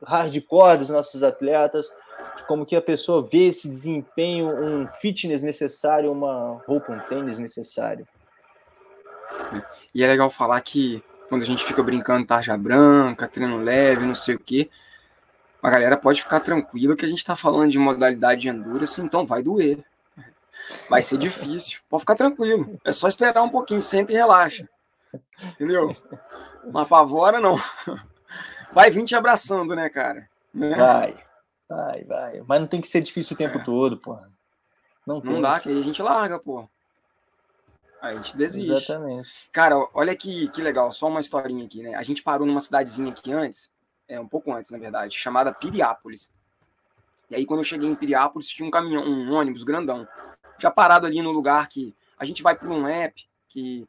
[0.05, 1.89] hardcore dos nossos atletas,
[2.47, 8.07] como que a pessoa vê esse desempenho, um fitness necessário, uma roupa, um tênis necessário.
[9.95, 14.15] E é legal falar que quando a gente fica brincando tarja branca, treino leve, não
[14.15, 14.69] sei o quê,
[15.63, 19.25] a galera pode ficar tranquila que a gente está falando de modalidade de endurance, então
[19.25, 19.79] vai doer.
[20.89, 21.81] Vai ser difícil.
[21.89, 22.81] Pode ficar tranquilo.
[22.85, 24.69] É só esperar um pouquinho, senta e relaxa.
[25.43, 25.97] Entendeu?
[26.65, 27.57] Não apavora, não.
[28.73, 30.29] Vai vir te abraçando, né, cara?
[30.53, 30.75] Né?
[30.75, 31.15] Vai,
[31.69, 32.43] vai, vai.
[32.47, 33.63] Mas não tem que ser difícil o tempo é.
[33.63, 34.19] todo, pô.
[35.07, 36.69] Não, não dá, que aí a gente larga, pô.
[38.01, 38.73] Aí a gente desiste.
[38.73, 39.49] Exatamente.
[39.53, 41.95] Cara, olha que, que legal, só uma historinha aqui, né?
[41.95, 43.71] A gente parou numa cidadezinha aqui antes,
[44.13, 46.31] é um pouco antes, na verdade, chamada Piriápolis.
[47.31, 50.07] E aí, quando eu cheguei em Piriápolis, tinha um caminhão, um ônibus grandão,
[50.59, 53.89] já parado ali no lugar que a gente vai por um app que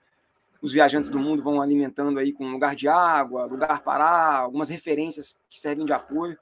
[0.61, 5.37] os viajantes do mundo vão alimentando aí com lugar de água, lugar parar, algumas referências
[5.49, 6.37] que servem de apoio.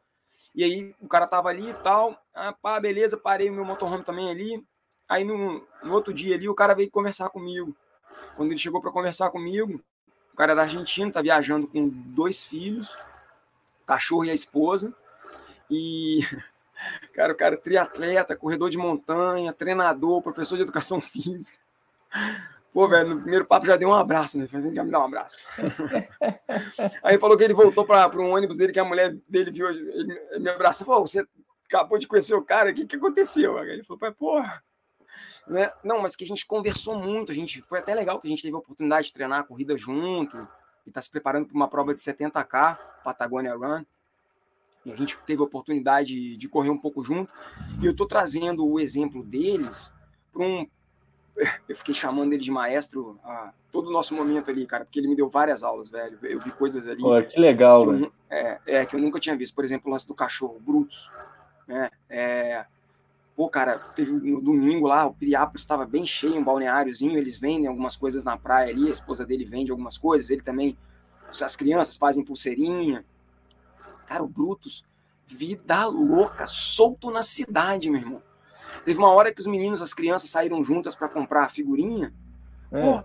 [0.54, 4.04] E aí o cara tava ali e tal, ah, pá, beleza, parei o meu motorhome
[4.04, 4.64] também ali.
[5.10, 7.76] Aí no, no outro dia ali o cara veio conversar comigo.
[8.36, 9.82] Quando ele chegou para conversar comigo,
[10.32, 12.96] o cara é da Argentina, tá viajando com dois filhos,
[13.92, 14.94] cachorro e a esposa.
[15.70, 16.22] E
[17.14, 21.60] cara, o cara é triatleta, corredor de montanha, treinador, professor de educação física.
[22.74, 24.48] Pô, velho, no primeiro papo já deu um abraço, né?
[24.48, 25.40] Falei, me dá um abraço.
[27.04, 30.40] Aí falou que ele voltou para um ônibus dele, que a mulher dele viu, ele
[30.40, 30.88] me abraçou.
[30.88, 31.26] Falou, você
[31.66, 33.58] acabou de conhecer o cara, o que, que aconteceu?
[33.58, 34.64] Aí ele falou, porra.
[35.48, 35.70] Né?
[35.84, 38.44] Não, mas que a gente conversou muito, a gente foi até legal que a gente
[38.44, 40.38] teve a oportunidade de treinar a corrida junto,
[40.86, 43.84] e tá se preparando para uma prova de 70K, Patagonia Run.
[44.86, 47.32] E a gente teve a oportunidade de correr um pouco junto.
[47.82, 49.94] E eu tô trazendo o exemplo deles
[50.34, 50.68] para um
[51.68, 55.08] eu fiquei chamando ele de maestro a todo o nosso momento ali, cara, porque ele
[55.08, 56.20] me deu várias aulas, velho.
[56.22, 57.02] Eu vi coisas ali.
[57.02, 59.56] Pô, que legal, que eu, é, é, que eu nunca tinha visto.
[59.56, 61.10] Por exemplo, o lance do cachorro, Brutus.
[61.68, 61.90] Né?
[62.10, 62.66] É,
[63.36, 67.18] pô, cara, teve no domingo lá, o Piriápolis estava bem cheio, um balneáriozinho.
[67.18, 70.78] Eles vendem algumas coisas na praia ali, a esposa dele vende algumas coisas, ele também.
[71.42, 73.06] As crianças fazem pulseirinha.
[74.08, 74.84] Cara, o Brutus,
[75.26, 78.22] vida louca, solto na cidade, meu irmão
[78.84, 82.14] Teve uma hora que os meninos, as crianças saíram juntas para comprar a figurinha.
[82.72, 82.82] É.
[82.82, 83.04] Pô,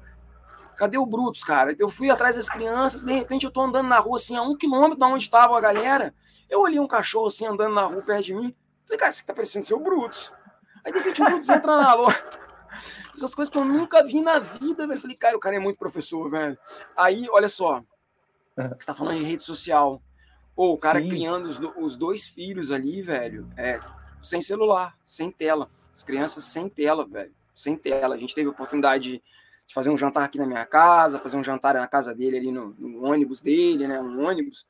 [0.77, 1.75] cadê o Brutus, cara?
[1.79, 4.57] Eu fui atrás das crianças, de repente eu tô andando na rua assim, a um
[4.57, 6.15] quilômetro da onde estava a galera.
[6.49, 8.55] Eu olhei um cachorro assim andando na rua perto de mim.
[8.87, 10.33] Falei, cara, você tá parecendo ser o Brutus.
[10.85, 12.23] Aí de repente o Brutus entra na loja.
[13.17, 15.01] Essas coisas que eu nunca vi na vida, velho.
[15.01, 16.57] Falei, cara, o cara é muito professor, velho.
[16.97, 17.83] Aí, olha só.
[18.57, 20.03] Você tá falando em rede social.
[20.55, 21.09] Pô, o cara Sim.
[21.09, 23.51] criando os, os, dois filhos ali, velho.
[23.57, 23.79] É,
[24.23, 25.69] sem celular, sem tela.
[25.93, 27.35] As crianças sem tela, velho.
[27.55, 28.15] Sem tela.
[28.15, 29.23] A gente teve a oportunidade
[29.67, 32.53] de fazer um jantar aqui na minha casa, fazer um jantar na casa dele ali
[32.53, 34.01] no, no ônibus dele, né?
[34.01, 34.67] Um ônibus.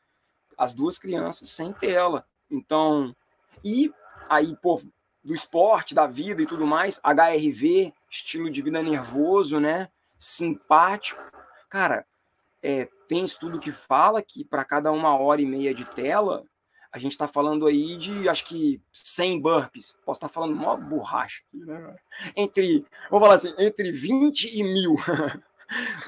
[0.57, 2.26] As duas crianças sem tela.
[2.50, 3.14] Então,
[3.66, 3.92] e
[4.31, 4.81] aí, pô,
[5.24, 9.88] do esporte, da vida e tudo mais, HRV, estilo de vida nervoso, né?
[10.16, 11.20] Simpático.
[11.68, 12.07] Cara,
[12.62, 16.44] é, tem estudo que fala que para cada uma hora e meia de tela,
[16.92, 19.96] a gente está falando aí de, acho que, 100 burpees.
[20.07, 21.96] Posso estar tá falando mó borracha aqui, né?
[22.37, 24.94] Entre, vou falar assim, entre 20 e mil.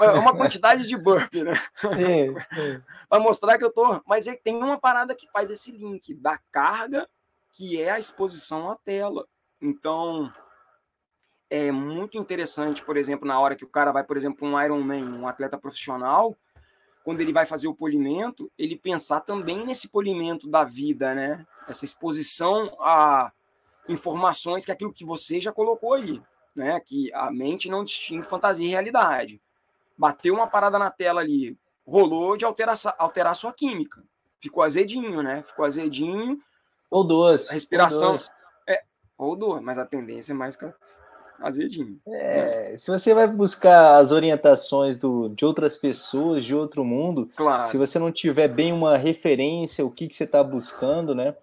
[0.00, 1.60] É uma quantidade de burpee, né?
[1.80, 2.80] Sim, sim.
[3.10, 4.00] Para mostrar que eu tô.
[4.06, 7.08] Mas tem uma parada que faz esse link da carga,
[7.52, 9.26] que é a exposição à tela.
[9.60, 10.28] Então,
[11.50, 15.04] é muito interessante, por exemplo, na hora que o cara vai, por exemplo, um Ironman,
[15.04, 16.36] um atleta profissional,
[17.04, 21.46] quando ele vai fazer o polimento, ele pensar também nesse polimento da vida, né?
[21.66, 23.32] Essa exposição a
[23.88, 26.20] informações que é aquilo que você já colocou aí,
[26.54, 26.78] né?
[26.80, 29.40] Que a mente não distingue fantasia e realidade.
[29.96, 31.56] Bateu uma parada na tela ali,
[31.86, 34.04] rolou de alterar, alterar sua química.
[34.38, 35.42] Ficou azedinho, né?
[35.42, 36.38] Ficou azedinho.
[36.90, 37.50] Ou duas.
[37.50, 38.02] A respiração.
[38.02, 38.30] Ou duas.
[38.66, 38.82] É,
[39.16, 40.56] ou duas, mas a tendência é mais
[41.40, 41.98] azedinho.
[42.06, 47.66] É, se você vai buscar as orientações do, de outras pessoas, de outro mundo, claro.
[47.66, 51.34] se você não tiver bem uma referência, o que, que você está buscando, né?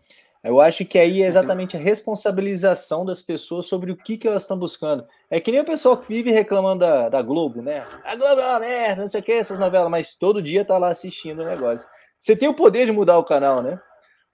[0.44, 4.44] Eu acho que aí é exatamente a responsabilização das pessoas sobre o que, que elas
[4.44, 5.04] estão buscando.
[5.28, 7.84] É que nem o pessoal que vive reclamando da, da Globo, né?
[8.04, 10.78] A Globo é uma merda, não sei o que, essas novelas, mas todo dia tá
[10.78, 11.88] lá assistindo o negócio.
[12.20, 13.80] Você tem o poder de mudar o canal, né?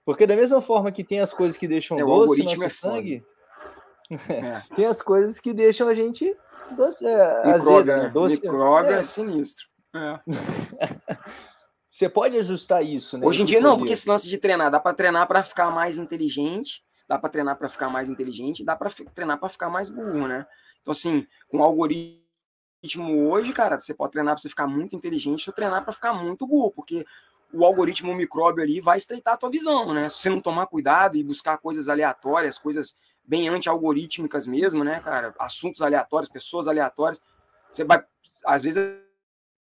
[0.04, 3.24] Porque da mesma forma que tem as coisas que deixam é, doce nosso é sangue,
[4.10, 4.62] é.
[4.74, 6.36] tem as coisas que deixam a gente
[6.76, 8.08] doce, é, azeda, né?
[8.10, 9.66] Doce, Micróbio é, é sinistro.
[9.94, 10.20] É.
[11.88, 13.26] Você pode ajustar isso, né?
[13.26, 15.98] Hoje em dia não, porque esse lance de treinar, dá para treinar para ficar mais
[15.98, 20.26] inteligente, dá para treinar para ficar mais inteligente, dá para treinar para ficar mais burro,
[20.26, 20.46] né?
[20.80, 22.22] Então assim, com o algoritmo
[23.28, 26.46] hoje, cara, você pode treinar para você ficar muito inteligente ou treinar para ficar muito
[26.46, 27.04] burro, porque
[27.52, 30.08] o algoritmo micróbio ali vai estreitar a tua visão, né?
[30.08, 35.34] Se você não tomar cuidado e buscar coisas aleatórias, coisas bem anti-algorítmicas mesmo, né, cara?
[35.38, 37.20] Assuntos aleatórios, pessoas aleatórias,
[37.68, 38.02] você vai
[38.44, 38.78] às vezes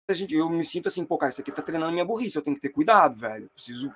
[0.08, 2.42] a gente, eu me sinto assim, pô, cara, isso aqui tá treinando minha burrice, eu
[2.42, 3.44] tenho que ter cuidado, velho.
[3.44, 3.90] Eu preciso,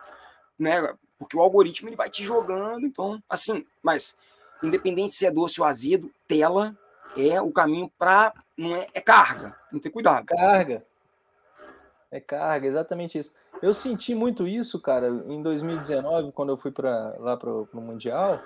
[0.59, 0.95] né?
[1.19, 4.17] Porque o algoritmo ele vai te jogando, então, assim, mas
[4.63, 6.77] independente se é doce ou azedo, tela
[7.17, 10.27] é o caminho para não é, é carga, tem que ter cuidado.
[10.27, 10.85] Carga.
[12.13, 13.35] É carga, exatamente isso.
[13.63, 18.39] Eu senti muito isso, cara, em 2019, quando eu fui para lá pro, pro mundial.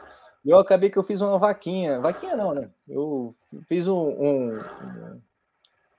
[0.45, 2.71] Eu acabei que eu fiz uma vaquinha, vaquinha não, né?
[2.89, 3.35] Eu
[3.67, 4.59] fiz um, um,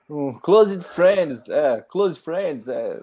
[0.08, 2.98] um close friends, é, close friends, é,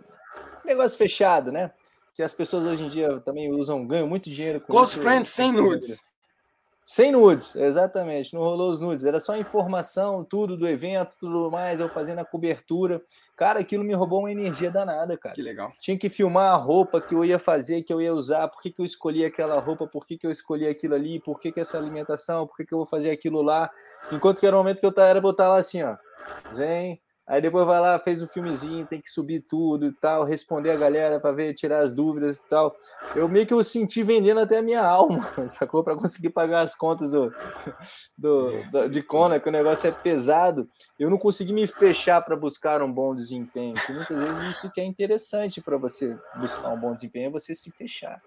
[0.65, 1.71] negócio fechado, né?
[2.15, 5.27] Que as pessoas hoje em dia também usam, ganham muito dinheiro com Close isso, friends
[5.27, 6.01] sem nudes.
[6.87, 8.31] Sem nudes, exatamente.
[8.35, 9.07] Não rolou os nudes.
[9.07, 13.01] Era só informação, tudo do evento, tudo mais, eu fazendo a cobertura.
[13.35, 15.33] Cara, aquilo me roubou uma energia danada, cara.
[15.33, 15.71] Que legal.
[15.81, 18.71] Tinha que filmar a roupa que eu ia fazer, que eu ia usar, por que,
[18.71, 21.59] que eu escolhi aquela roupa, por que, que eu escolhi aquilo ali, por que, que
[21.59, 23.67] essa alimentação, por que, que eu vou fazer aquilo lá.
[24.11, 25.97] Enquanto que era o momento que eu era botar lá assim, ó.
[26.53, 30.69] Zen, Aí depois vai lá, fez um filmezinho, tem que subir tudo e tal, responder
[30.69, 32.75] a galera para ver, tirar as dúvidas e tal.
[33.15, 35.83] Eu meio que eu senti vendendo até a minha alma, sacou?
[35.83, 37.33] Para conseguir pagar as contas do,
[38.15, 40.69] do, do, de Kona, que o negócio é pesado.
[40.99, 44.79] Eu não consegui me fechar para buscar um bom desempenho, que muitas vezes isso que
[44.79, 48.21] é interessante para você buscar um bom desempenho, é você se fechar.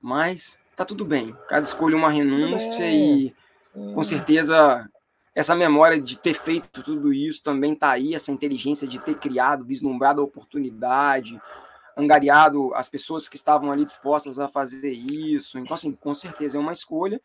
[0.00, 1.36] Mas tá tudo bem.
[1.48, 3.34] Cada escolha uma renúncia e
[3.74, 4.88] com certeza
[5.38, 9.64] essa memória de ter feito tudo isso também está aí, essa inteligência de ter criado,
[9.64, 11.38] vislumbrado a oportunidade,
[11.96, 15.56] angariado as pessoas que estavam ali dispostas a fazer isso.
[15.56, 17.20] Então, assim, com certeza é uma escolha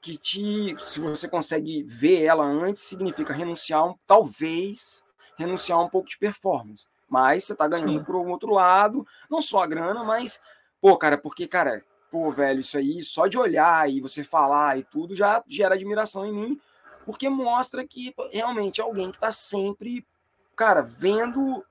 [0.00, 5.04] que te, se você consegue ver ela antes, significa renunciar, talvez,
[5.36, 6.86] renunciar um pouco de performance.
[7.06, 8.04] Mas você está ganhando Sim.
[8.04, 10.40] por um outro lado, não só a grana, mas,
[10.80, 14.84] pô, cara, porque, cara, pô, velho, isso aí, só de olhar e você falar e
[14.84, 16.60] tudo já gera admiração em mim,
[17.08, 20.06] porque mostra que realmente é alguém que está sempre,
[20.54, 21.64] cara, vendo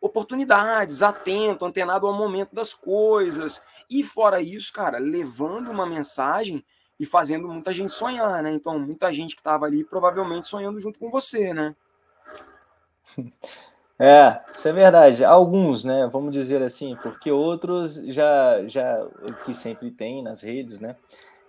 [0.00, 3.60] oportunidades, atento, antenado ao momento das coisas.
[3.90, 6.64] E fora isso, cara, levando uma mensagem
[6.98, 8.50] e fazendo muita gente sonhar, né?
[8.50, 11.76] Então, muita gente que estava ali provavelmente sonhando junto com você, né?
[14.00, 15.24] É, isso é verdade.
[15.24, 16.06] Alguns, né?
[16.06, 19.04] Vamos dizer assim, porque outros já, já
[19.44, 20.94] que sempre tem nas redes, né?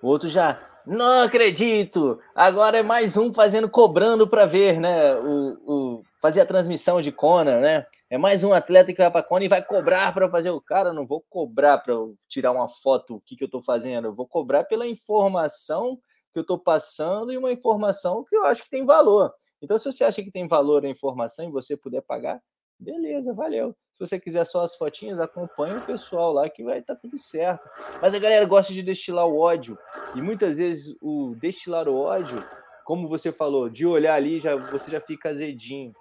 [0.01, 2.19] O outro já, não acredito!
[2.33, 5.15] Agora é mais um fazendo, cobrando para ver, né?
[5.19, 7.85] O, o, fazer a transmissão de Kona, né?
[8.09, 10.91] É mais um atleta que vai para Kona e vai cobrar para fazer o cara.
[10.91, 11.93] Não vou cobrar para
[12.27, 14.07] tirar uma foto, o que, que eu estou fazendo.
[14.07, 15.99] Eu vou cobrar pela informação
[16.33, 19.31] que eu estou passando e uma informação que eu acho que tem valor.
[19.61, 22.41] Então, se você acha que tem valor a informação e você puder pagar,
[22.79, 23.75] beleza, valeu.
[23.99, 27.17] Se você quiser só as fotinhas, acompanha o pessoal lá que vai estar tá tudo
[27.17, 27.69] certo.
[28.01, 29.77] Mas a galera gosta de destilar o ódio.
[30.15, 32.41] E muitas vezes o destilar o ódio,
[32.85, 35.93] como você falou, de olhar ali, já, você já fica azedinho.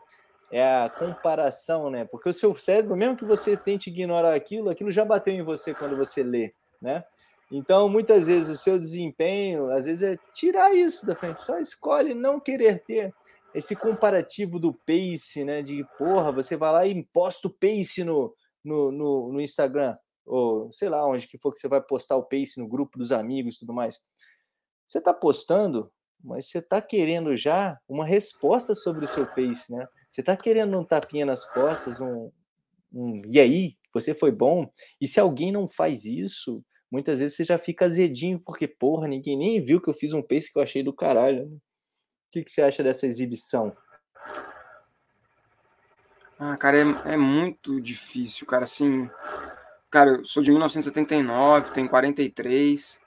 [0.49, 2.05] É a comparação, né?
[2.05, 5.75] Porque o seu cérebro, mesmo que você tente ignorar aquilo, aquilo já bateu em você
[5.75, 7.03] quando você lê, né?
[7.51, 11.45] Então, muitas vezes, o seu desempenho, às vezes, é tirar isso da frente.
[11.45, 13.13] Só escolhe não querer ter
[13.55, 15.63] esse comparativo do pace, né?
[15.63, 18.35] De porra, você vai lá e imposta o pace no,
[18.65, 22.25] no, no, no Instagram, ou sei lá, onde que for que você vai postar o
[22.25, 23.99] pace no grupo dos amigos e tudo mais.
[24.87, 25.91] Você está postando,
[26.23, 29.87] mas você está querendo já uma resposta sobre o seu pace, né?
[30.11, 32.31] Você está querendo um tapinha nas costas, um,
[32.93, 34.71] um e aí, você foi bom?
[35.01, 39.37] E se alguém não faz isso, muitas vezes você já fica azedinho, porque, porra, ninguém
[39.37, 41.47] nem viu que eu fiz um pace que eu achei do caralho.
[41.49, 41.59] Né?
[42.29, 43.75] O que, que você acha dessa exibição?
[46.39, 48.65] Ah, cara, é, é muito difícil, cara.
[48.65, 49.11] Assim,
[49.91, 53.01] cara, eu sou de 1979, tenho 43.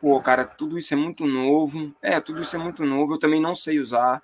[0.00, 1.92] Pô, cara, tudo isso é muito novo.
[2.00, 3.14] É, tudo isso é muito novo.
[3.14, 4.22] Eu também não sei usar.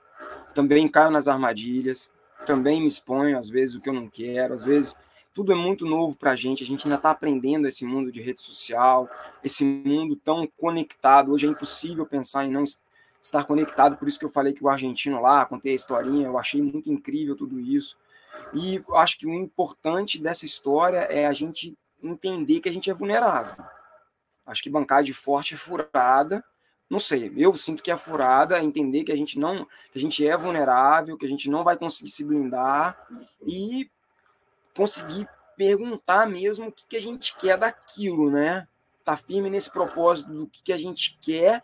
[0.55, 2.13] Também caio nas armadilhas.
[2.47, 4.55] Também me exponho, às vezes, o que eu não quero.
[4.55, 4.95] Às vezes,
[5.35, 6.63] tudo é muito novo para a gente.
[6.63, 9.09] A gente ainda está aprendendo esse mundo de rede social,
[9.43, 11.33] esse mundo tão conectado.
[11.33, 12.63] Hoje é impossível pensar em não
[13.25, 13.97] estar conectado.
[13.97, 16.93] Por isso que eu falei que o argentino lá, contei a historinha, eu achei muito
[16.93, 17.97] incrível tudo isso.
[18.53, 22.95] E acho que o importante dessa história é a gente entender que a gente é
[22.95, 23.65] vulnerável.
[24.47, 26.45] Acho que bancar de forte é furada.
[26.91, 30.27] Não sei, eu sinto que é furada, entender que a gente não, que a gente
[30.27, 33.09] é vulnerável, que a gente não vai conseguir se blindar
[33.47, 33.91] e
[34.77, 38.69] conseguir perguntar mesmo o que, que a gente quer daquilo, né?
[39.03, 41.63] Tá firme nesse propósito do que, que a gente quer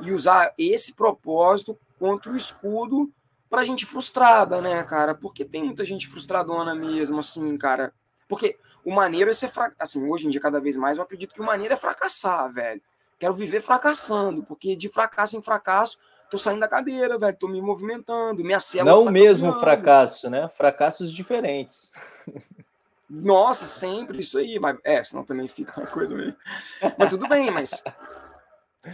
[0.00, 3.10] e usar esse propósito contra o escudo
[3.48, 5.14] pra gente frustrada, né, cara?
[5.14, 7.92] Porque tem muita gente frustradona mesmo, assim, cara.
[8.28, 9.72] Porque o maneiro é ser fra...
[9.78, 12.82] assim, hoje em dia cada vez mais eu acredito que o maneiro é fracassar, velho.
[13.18, 15.98] Quero viver fracassando, porque de fracasso em fracasso
[16.30, 19.60] tô saindo da cadeira, velho, tô me movimentando, minha célula Não tá o mesmo caminhando.
[19.60, 20.48] fracasso, né?
[20.48, 21.92] Fracassos diferentes.
[23.08, 26.34] Nossa, sempre isso aí, mas é, senão também fica uma coisa meio.
[26.98, 27.82] Mas tudo bem, mas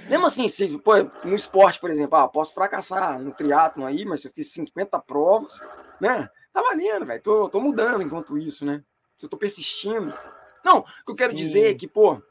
[0.09, 0.93] mesmo assim, se pô,
[1.25, 4.99] no esporte, por exemplo, ah, posso fracassar no triatlo aí, mas se eu fiz 50
[5.01, 5.61] provas,
[6.01, 6.29] né?
[6.53, 7.23] Tá valendo, velho.
[7.23, 8.83] Tô, tô mudando enquanto isso, né?
[9.17, 10.13] Se eu tô persistindo.
[10.65, 11.39] Não, o que eu quero Sim.
[11.39, 12.23] dizer é que, pô,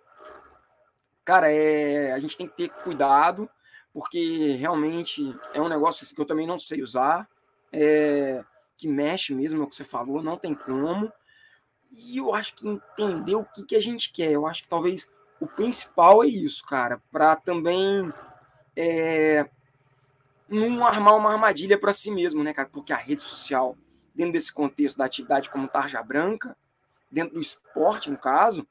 [1.26, 3.49] cara, é, a gente tem que ter cuidado,
[3.93, 7.28] porque realmente é um negócio que eu também não sei usar,
[7.72, 8.43] é,
[8.78, 11.12] que mexe mesmo, é o que você falou, não tem como.
[11.91, 15.09] E eu acho que entender o que, que a gente quer, eu acho que talvez
[15.41, 18.07] o principal é isso, cara, para também
[18.75, 19.49] é,
[20.47, 22.69] não armar uma armadilha para si mesmo, né, cara?
[22.71, 23.75] Porque a rede social,
[24.13, 26.55] dentro desse contexto da atividade como tarja branca,
[27.09, 28.67] dentro do esporte, no caso,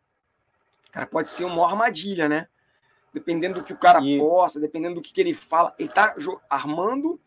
[0.93, 2.47] cara, pode ser uma armadilha, né?
[3.13, 4.17] Dependendo do que o cara e...
[4.17, 6.15] posta, dependendo do que, que ele fala, ele tá
[6.49, 7.21] armando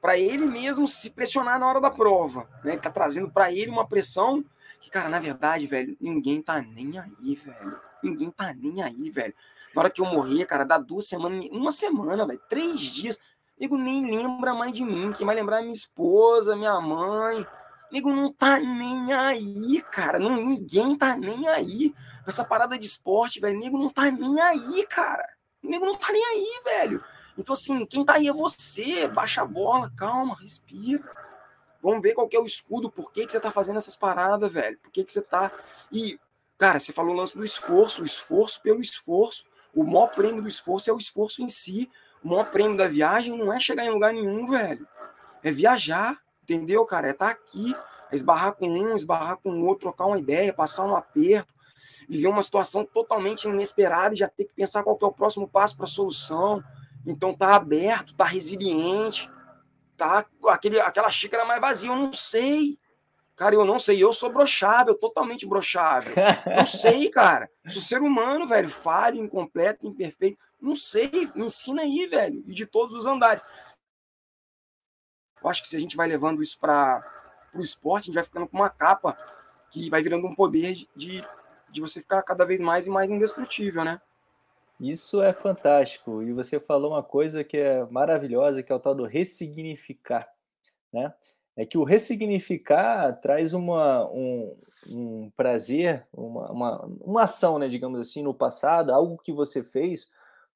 [0.00, 2.72] para ele mesmo se pressionar na hora da prova, né?
[2.72, 4.42] Ele tá trazendo para ele uma pressão
[4.86, 7.76] que, cara, na verdade, velho, ninguém tá nem aí, velho.
[8.02, 9.34] Ninguém tá nem aí, velho.
[9.74, 13.20] Na hora que eu morrer, cara, dá duas semanas, uma semana, velho, três dias.
[13.58, 15.12] Nego nem lembra mais de mim.
[15.12, 17.44] Quem vai lembrar é minha esposa, minha mãe.
[17.90, 20.20] Nego não tá nem aí, cara.
[20.20, 21.92] Não, ninguém tá nem aí.
[22.24, 25.28] Essa parada de esporte, velho, nego não tá nem aí, cara.
[25.62, 27.04] Nego não tá nem aí, velho.
[27.36, 29.08] Então, assim, quem tá aí é você.
[29.08, 31.02] Baixa a bola, calma, respira.
[31.86, 34.52] Vamos ver qual que é o escudo, por que, que você tá fazendo essas paradas,
[34.52, 34.76] velho?
[34.78, 35.52] Por que, que você tá.
[35.92, 36.18] E,
[36.58, 39.44] cara, você falou o lance do esforço, o esforço pelo esforço.
[39.72, 41.88] O maior prêmio do esforço é o esforço em si.
[42.24, 44.84] O maior prêmio da viagem não é chegar em lugar nenhum, velho.
[45.44, 47.06] É viajar, entendeu, cara?
[47.06, 47.72] É estar tá aqui,
[48.10, 51.54] é esbarrar com um, esbarrar com o outro, trocar uma ideia, passar um aperto,
[52.08, 55.46] viver uma situação totalmente inesperada e já ter que pensar qual que é o próximo
[55.46, 56.64] passo para a solução.
[57.06, 59.30] Então tá aberto, tá resiliente,
[59.96, 62.78] tá aquele, aquela xícara mais vazia, eu não sei.
[63.36, 66.14] Cara, eu não sei, eu sou brochável, totalmente brochável.
[66.56, 67.50] Não sei, cara.
[67.68, 70.38] Sou ser humano, velho, falho, incompleto, imperfeito.
[70.58, 73.44] Não sei, me ensina aí, velho, e de todos os andares.
[75.42, 77.04] Eu acho que se a gente vai levando isso para
[77.52, 79.14] o esporte, a gente vai ficando com uma capa
[79.70, 81.22] que vai virando um poder de,
[81.70, 84.00] de você ficar cada vez mais e mais indestrutível, né?
[84.80, 86.22] Isso é fantástico.
[86.22, 90.28] E você falou uma coisa que é maravilhosa, que é o tal do ressignificar,
[90.92, 91.12] né?
[91.56, 94.54] É que o ressignificar traz uma, um,
[94.90, 100.10] um prazer, uma, uma, uma ação, né, digamos assim, no passado, algo que você fez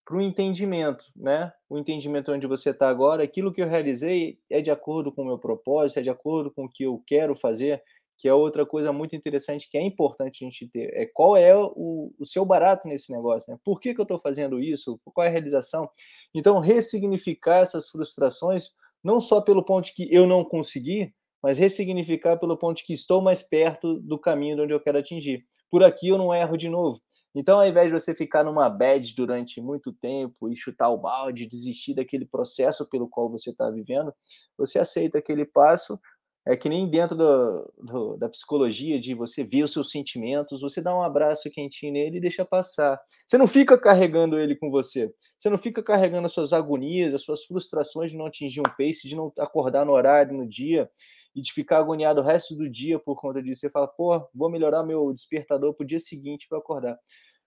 [0.05, 1.53] para o entendimento, né?
[1.71, 5.27] O entendimento onde você está agora, aquilo que eu realizei é de acordo com o
[5.27, 7.83] meu propósito, é de acordo com o que eu quero fazer,
[8.21, 11.57] que é outra coisa muito interessante que é importante a gente ter, é qual é
[11.57, 13.59] o, o seu barato nesse negócio, né?
[13.65, 15.01] Por que, que eu estou fazendo isso?
[15.03, 15.89] Qual é a realização?
[16.35, 22.39] Então, ressignificar essas frustrações, não só pelo ponto de que eu não consegui, mas ressignificar
[22.39, 25.47] pelo ponto de que estou mais perto do caminho de onde eu quero atingir.
[25.71, 27.01] Por aqui eu não erro de novo.
[27.35, 31.47] Então, ao invés de você ficar numa bad durante muito tempo e chutar o balde,
[31.47, 34.13] desistir daquele processo pelo qual você está vivendo,
[34.59, 35.99] você aceita aquele passo,
[36.47, 40.81] é que nem dentro do, do, da psicologia, de você ver os seus sentimentos, você
[40.81, 42.99] dá um abraço quentinho nele e deixa passar.
[43.27, 45.13] Você não fica carregando ele com você.
[45.39, 49.07] Você não fica carregando as suas agonias, as suas frustrações de não atingir um pace,
[49.07, 50.91] de não acordar no horário, no dia,
[51.35, 53.61] e de ficar agoniado o resto do dia por conta disso.
[53.61, 56.99] Você fala, pô, vou melhorar meu despertador para o dia seguinte para acordar.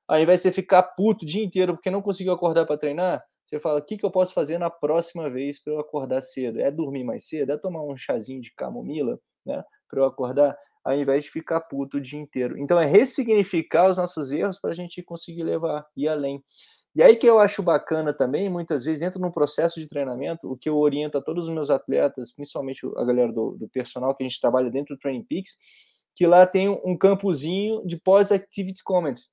[0.07, 3.23] Ao invés de você ficar puto o dia inteiro porque não conseguiu acordar para treinar,
[3.45, 6.59] você fala, o que, que eu posso fazer na próxima vez para eu acordar cedo?
[6.59, 7.51] É dormir mais cedo?
[7.51, 9.63] É tomar um chazinho de camomila, né?
[9.89, 12.57] Para eu acordar, ao invés de ficar puto o dia inteiro.
[12.57, 16.43] Então, é ressignificar os nossos erros para a gente conseguir levar, ir além.
[16.95, 20.51] E aí que eu acho bacana também, muitas vezes, dentro de um processo de treinamento,
[20.51, 24.15] o que eu oriento a todos os meus atletas, principalmente a galera do, do personal
[24.15, 25.53] que a gente trabalha dentro do Training Peaks,
[26.15, 29.31] que lá tem um campozinho de pós-activity comments,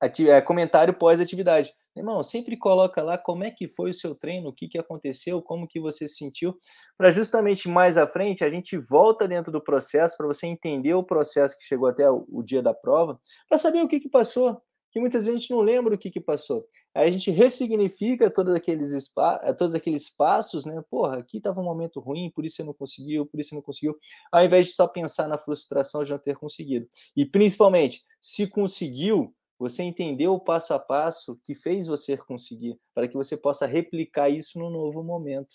[0.00, 1.72] é, comentário pós-atividade.
[1.96, 5.42] Irmão, sempre coloca lá como é que foi o seu treino, o que, que aconteceu,
[5.42, 6.56] como que você se sentiu,
[6.96, 11.02] para justamente mais à frente a gente volta dentro do processo para você entender o
[11.02, 14.62] processo que chegou até o, o dia da prova, para saber o que, que passou,
[14.90, 16.66] que muitas vezes a gente não lembra o que, que passou.
[16.94, 20.82] Aí a gente ressignifica todos aqueles, eh, todos aqueles passos, né?
[20.90, 23.62] Porra, aqui estava um momento ruim, por isso você não conseguiu, por isso você não
[23.62, 23.96] conseguiu,
[24.32, 26.88] ao invés de só pensar na frustração de não ter conseguido.
[27.16, 33.06] E principalmente, se conseguiu, você entendeu o passo a passo que fez você conseguir, para
[33.06, 35.54] que você possa replicar isso no novo momento.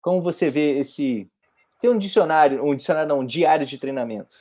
[0.00, 1.30] Como você vê esse.
[1.80, 4.36] Tem um dicionário, um dicionário, não, um diário de treinamento.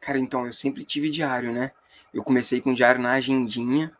[0.00, 1.72] Cara, então, eu sempre tive diário, né?
[2.14, 3.92] eu comecei com diário na agendinha,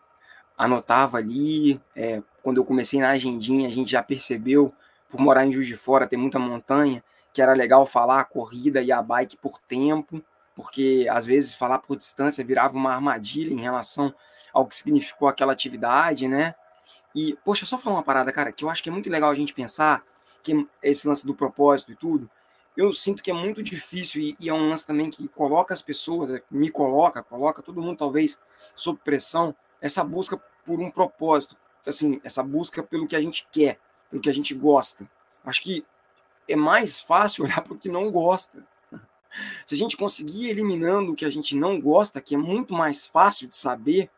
[0.56, 1.80] anotava ali.
[1.96, 4.72] É, quando eu comecei na agendinha, a gente já percebeu,
[5.10, 7.02] por morar em Juiz de Fora, ter muita montanha,
[7.32, 10.22] que era legal falar a corrida e a bike por tempo,
[10.54, 14.14] porque às vezes falar por distância virava uma armadilha em relação
[14.52, 16.54] ao que significou aquela atividade, né?
[17.14, 19.34] E, poxa, só falar uma parada, cara, que eu acho que é muito legal a
[19.34, 20.02] gente pensar,
[20.42, 22.28] que esse lance do propósito e tudo,
[22.76, 25.80] eu sinto que é muito difícil e, e, é um lance também que coloca as
[25.80, 28.38] pessoas, é, me coloca, coloca todo mundo talvez
[28.74, 33.78] sob pressão, essa busca por um propósito, assim, essa busca pelo que a gente quer,
[34.10, 35.06] pelo que a gente gosta.
[35.44, 35.84] Acho que
[36.48, 38.64] é mais fácil olhar para o que não gosta.
[39.66, 43.06] Se a gente conseguir eliminando o que a gente não gosta, que é muito mais
[43.06, 44.10] fácil de saber,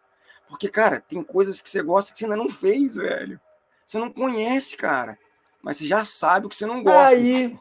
[0.48, 3.40] porque, cara, tem coisas que você gosta que você ainda não fez, velho.
[3.84, 5.18] Você não conhece, cara.
[5.62, 7.16] Mas você já sabe o que você não gosta.
[7.16, 7.58] Aí,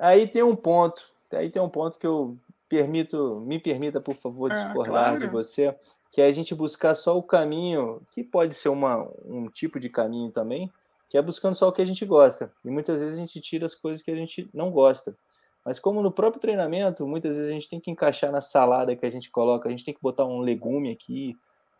[0.00, 1.02] Aí tem um ponto,
[1.32, 2.36] aí tem um ponto que eu
[2.68, 5.20] permito, me permita, por favor, ah, discordar claro.
[5.20, 5.74] de você,
[6.10, 9.88] que é a gente buscar só o caminho, que pode ser uma, um tipo de
[9.88, 10.72] caminho também,
[11.08, 12.52] que é buscando só o que a gente gosta.
[12.64, 15.16] E muitas vezes a gente tira as coisas que a gente não gosta.
[15.64, 19.06] Mas como no próprio treinamento, muitas vezes a gente tem que encaixar na salada que
[19.06, 21.34] a gente coloca, a gente tem que botar um legume aqui,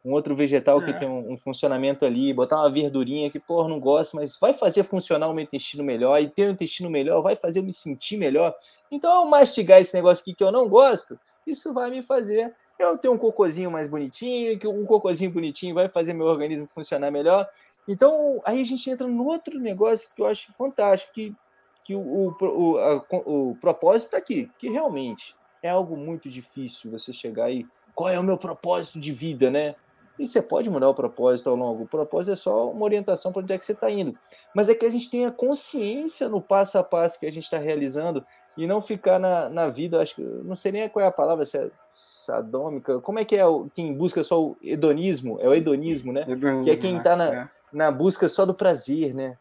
[0.04, 0.86] um outro vegetal é.
[0.86, 4.52] que tem um, um, funcionamento ali, botar uma verdurinha que, porra, não gosto, mas vai
[4.52, 7.72] fazer funcionar o meu intestino melhor, e ter um intestino melhor vai fazer eu me
[7.72, 8.54] sentir melhor.
[8.90, 12.98] Então, ao mastigar esse negócio aqui que eu não gosto, isso vai me fazer eu
[12.98, 17.48] ter um cocôzinho mais bonitinho, que um cocôzinho bonitinho vai fazer meu organismo funcionar melhor.
[17.88, 21.34] Então, aí a gente entra no outro negócio que eu acho fantástico, que,
[21.84, 26.90] que o, o, o, a, o propósito está aqui, que realmente é algo muito difícil
[26.90, 27.64] você chegar aí.
[27.94, 29.74] Qual é o meu propósito de vida, né?
[30.18, 31.84] E você pode mudar o propósito ao longo.
[31.84, 34.16] O propósito é só uma orientação para onde é que você está indo.
[34.54, 37.58] Mas é que a gente tenha consciência no passo a passo que a gente está
[37.58, 38.24] realizando
[38.56, 41.44] e não ficar na, na vida, acho que não sei nem qual é a palavra,
[41.44, 43.00] se é sadômica.
[43.00, 45.38] Como é que é o, quem busca só o hedonismo?
[45.40, 46.24] É o hedonismo, né?
[46.28, 47.48] Hedonismo, que é quem está na, é.
[47.72, 49.36] na busca só do prazer, né?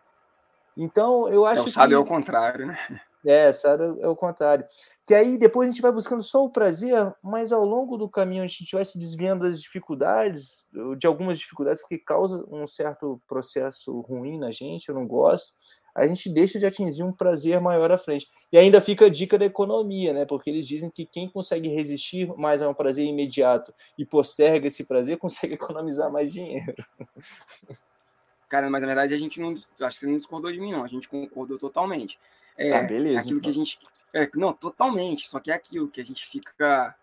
[0.78, 1.94] Então, eu acho é, o que.
[1.94, 2.78] é o contrário, né?
[3.26, 4.66] É, Sara é o contrário.
[5.08, 8.44] Que aí depois a gente vai buscando só o prazer, mas ao longo do caminho
[8.44, 10.66] a gente vai se desviando das dificuldades,
[10.98, 15.54] de algumas dificuldades, porque causa um certo processo ruim na gente, eu não gosto.
[15.96, 18.28] A gente deixa de atingir um prazer maior à frente.
[18.52, 20.26] E ainda fica a dica da economia, né?
[20.26, 24.88] Porque eles dizem que quem consegue resistir mais a um prazer imediato e posterga esse
[24.88, 26.74] prazer consegue economizar mais dinheiro.
[28.54, 29.52] Cara, mas na verdade a gente não.
[29.52, 30.84] Acho que você não discordou de mim, não.
[30.84, 32.20] A gente concordou totalmente.
[32.56, 33.18] É, ah, beleza.
[33.22, 33.42] Aquilo então.
[33.42, 33.80] que a gente.
[34.14, 35.28] É, não, totalmente.
[35.28, 36.96] Só que é aquilo que a gente fica.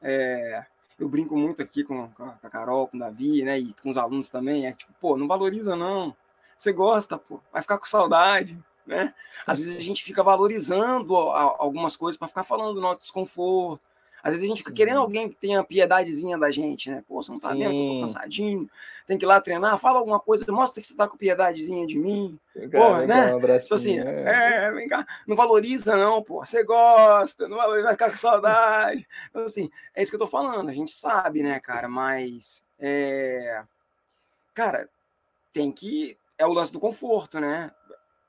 [0.00, 0.64] É,
[0.98, 3.58] eu brinco muito aqui com, com a Carol, com o Davi, né?
[3.58, 4.66] E com os alunos também.
[4.66, 6.16] É tipo, pô, não valoriza, não.
[6.56, 9.12] Você gosta, pô, vai ficar com saudade, né?
[9.46, 13.78] Às vezes a gente fica valorizando algumas coisas para ficar falando do nosso desconforto
[14.24, 14.64] às vezes a gente Sim.
[14.64, 17.04] fica querendo alguém que tenha piedadezinha da gente, né?
[17.06, 17.58] Pô, você não tá Sim.
[17.58, 18.70] vendo eu tô cansadinho,
[19.06, 21.98] tem que ir lá treinar, fala alguma coisa, mostra que você tá com piedadezinha de
[21.98, 22.40] mim.
[22.72, 23.34] Pô, né?
[23.34, 27.92] Um então, assim, é, vem cá, não valoriza não, pô, você gosta, não valoriza, vai
[27.92, 29.06] ficar com saudade.
[29.28, 33.62] Então, assim, é isso que eu tô falando, a gente sabe, né, cara, mas, é...
[34.54, 34.88] cara,
[35.52, 37.70] tem que, é o lance do conforto, né?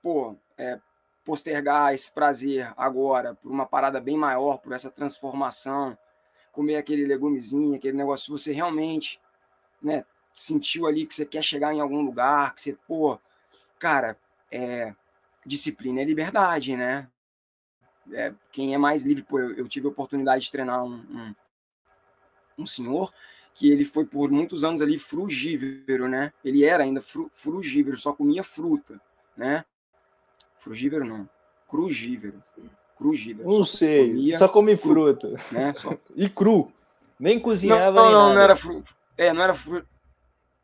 [0.04, 0.78] Pô, é,
[1.26, 5.98] postergar esse prazer agora por uma parada bem maior, por essa transformação,
[6.52, 9.20] comer aquele legumezinho, aquele negócio, você realmente,
[9.82, 13.20] né, sentiu ali que você quer chegar em algum lugar, que você, pô,
[13.80, 14.16] cara,
[14.52, 14.94] é,
[15.46, 17.10] disciplina é liberdade, né?
[18.12, 21.36] É, quem é mais livre, pô, eu, eu, tive a oportunidade de treinar um, um,
[22.60, 23.12] um, senhor
[23.52, 26.32] que ele foi por muitos anos ali frugívoro, né?
[26.44, 29.02] Ele era ainda fru, frugívoro, só comia fruta,
[29.36, 29.66] né?
[30.66, 31.30] Frugívero não.
[31.70, 32.44] Crugívero.
[32.98, 33.48] Crugívero.
[33.48, 34.08] Não só sei.
[34.08, 35.34] Comia, só come cru, fruta.
[35.52, 35.74] Né?
[35.74, 35.96] Só...
[36.16, 36.72] e cru.
[37.20, 37.92] Nem cozinhava.
[37.92, 38.84] Não, não, não, não era fru...
[39.16, 39.86] É, não era fru...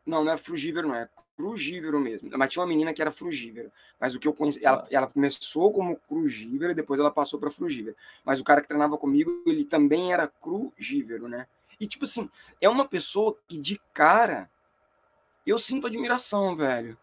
[0.04, 0.96] Não, não é frugívero, não.
[0.96, 2.28] É crugívero mesmo.
[2.36, 3.70] Mas tinha uma menina que era frugívero.
[4.00, 4.66] Mas o que eu conheci.
[4.66, 7.94] Ela, ela começou como crugívero e depois ela passou para frugívero.
[8.24, 11.46] Mas o cara que treinava comigo, ele também era crugívero, né?
[11.78, 12.28] E, tipo assim,
[12.60, 14.50] é uma pessoa que de cara
[15.46, 16.98] eu sinto admiração, velho.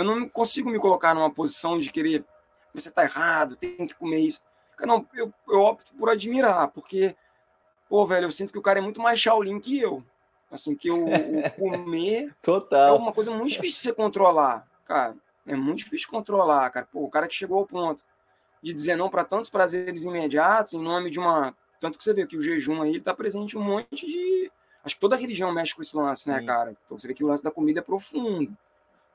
[0.00, 2.24] Eu não consigo me colocar numa posição de querer,
[2.72, 4.42] você tá errado, tem que comer isso.
[4.80, 7.14] Não, eu, eu opto por admirar, porque,
[7.86, 10.02] pô, velho, eu sinto que o cara é muito mais Shaolin que eu.
[10.50, 12.96] Assim, que o, o comer Total.
[12.96, 15.14] é uma coisa muito difícil de você controlar, cara.
[15.46, 16.88] É muito difícil controlar, cara.
[16.90, 18.02] Pô, o cara que chegou ao ponto
[18.62, 21.54] de dizer não para tantos prazeres imediatos em nome de uma.
[21.78, 24.50] Tanto que você vê que o jejum aí está presente um monte de.
[24.82, 26.46] Acho que toda religião mexe com esse lance, né, Sim.
[26.46, 26.74] cara?
[26.86, 28.56] Então você vê que o lance da comida é profundo.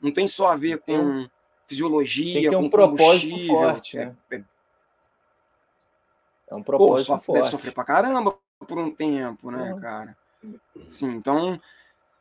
[0.06, 1.28] Não tem só a ver com
[1.68, 3.98] fisiologia, tem que ter um propósito forte.
[3.98, 4.16] É, né?
[4.30, 4.44] é,
[6.50, 7.40] é um propósito Pô, sofre, forte.
[7.40, 8.38] Deve sofrer pra caramba
[8.68, 9.80] por um tempo, né, uhum.
[9.80, 10.16] cara?
[10.88, 11.60] Sim, então.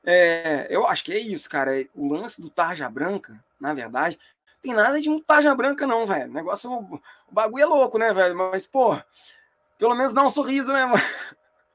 [0.03, 1.73] É, eu acho que é isso, cara.
[1.95, 4.19] O lance do Tarja Branca, na verdade,
[4.63, 6.31] tem nada de um tarja branca, não, velho.
[6.31, 8.35] O negócio, o, bagulho é louco, né, velho?
[8.35, 8.99] Mas, pô,
[9.77, 11.03] pelo menos dá um sorriso, né, mano?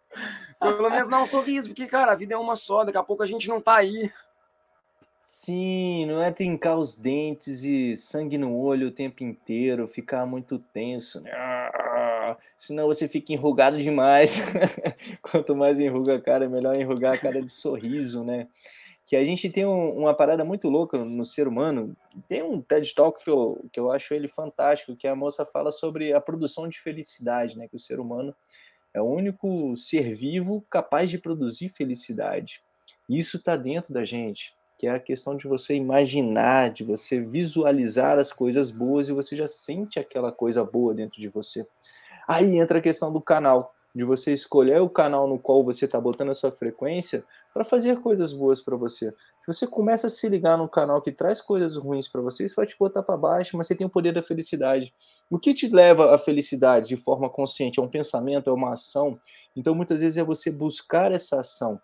[0.60, 3.24] Pelo menos dá um sorriso, porque, cara, a vida é uma só, daqui a pouco
[3.24, 4.12] a gente não tá aí.
[5.32, 10.58] Sim, não é trincar os dentes e sangue no olho o tempo inteiro, ficar muito
[10.58, 11.32] tenso, né?
[12.58, 14.42] Senão você fica enrugado demais.
[15.22, 18.48] Quanto mais enruga a cara, melhor enrugar a cara de sorriso, né?
[19.06, 21.96] que a gente tem um, uma parada muito louca no ser humano.
[22.28, 25.72] Tem um TED Talk que eu, que eu acho ele fantástico, que a moça fala
[25.72, 27.68] sobre a produção de felicidade, né?
[27.68, 28.36] Que o ser humano
[28.96, 32.64] é o único ser vivo capaz de produzir felicidade.
[33.08, 38.18] Isso está dentro da gente, que é a questão de você imaginar, de você visualizar
[38.18, 41.68] as coisas boas e você já sente aquela coisa boa dentro de você.
[42.26, 46.00] Aí entra a questão do canal de você escolher o canal no qual você está
[46.00, 49.12] botando a sua frequência para fazer coisas boas para você.
[49.12, 52.56] Se você começa a se ligar no canal que traz coisas ruins para você, isso
[52.56, 54.94] vai te botar para baixo, mas você tem o poder da felicidade.
[55.30, 57.82] O que te leva à felicidade de forma consciente?
[57.82, 59.20] É um pensamento, é uma ação.
[59.58, 61.82] Então, muitas vezes é você buscar essa ação.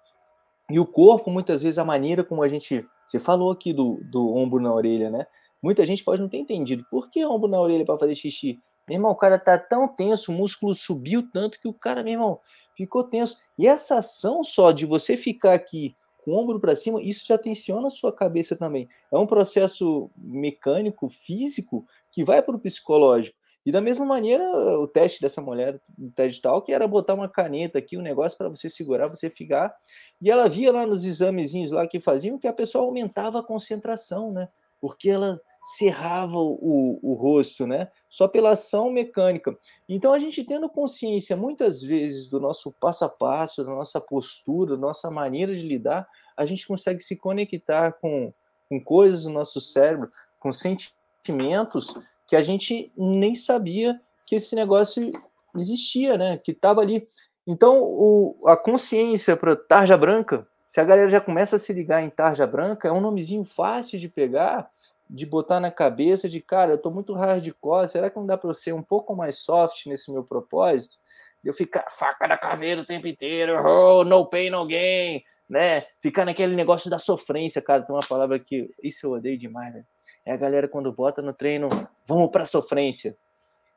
[0.70, 2.86] E o corpo, muitas vezes, a maneira como a gente.
[3.06, 5.28] Você falou aqui do, do ombro na orelha, né?
[5.62, 6.86] Muita gente pode não ter entendido.
[6.90, 8.60] Por que ombro na orelha para fazer xixi?
[8.88, 12.14] Meu irmão, o cara tá tão tenso, o músculo subiu tanto que o cara, meu
[12.14, 12.40] irmão,
[12.76, 13.38] ficou tenso.
[13.58, 17.38] E essa ação só de você ficar aqui com o ombro para cima, isso já
[17.38, 18.88] tensiona a sua cabeça também.
[19.12, 23.38] É um processo mecânico, físico, que vai para o psicológico.
[23.66, 24.44] E da mesma maneira,
[24.80, 28.48] o teste dessa mulher, o TED Talk, era botar uma caneta aqui, um negócio para
[28.48, 29.76] você segurar, você ficar.
[30.22, 34.32] E ela via lá nos examezinhos lá que faziam que a pessoa aumentava a concentração,
[34.32, 34.48] né?
[34.80, 37.90] Porque ela cerrava o, o rosto, né?
[38.08, 39.58] Só pela ação mecânica.
[39.90, 44.76] Então a gente tendo consciência muitas vezes do nosso passo a passo, da nossa postura,
[44.76, 46.08] da nossa maneira de lidar,
[46.38, 48.32] a gente consegue se conectar com,
[48.70, 51.96] com coisas do nosso cérebro, com sentimentos
[52.28, 55.12] que a gente nem sabia que esse negócio
[55.56, 56.38] existia, né?
[56.38, 57.08] Que estava ali.
[57.46, 62.02] Então o, a consciência para tarja branca, se a galera já começa a se ligar
[62.02, 64.70] em tarja branca, é um nomezinho fácil de pegar
[65.10, 68.50] de botar na cabeça de, cara, eu tô muito hardcore, será que não dá para
[68.50, 70.98] eu ser um pouco mais soft nesse meu propósito?
[71.44, 75.86] Eu ficar faca da caveira o tempo inteiro, oh, no pain, no gain, né?
[76.02, 79.84] Ficar naquele negócio da sofrência, cara, tem uma palavra que isso eu odeio demais, né?
[80.26, 81.68] É a galera quando bota no treino,
[82.06, 83.16] vamos para sofrência.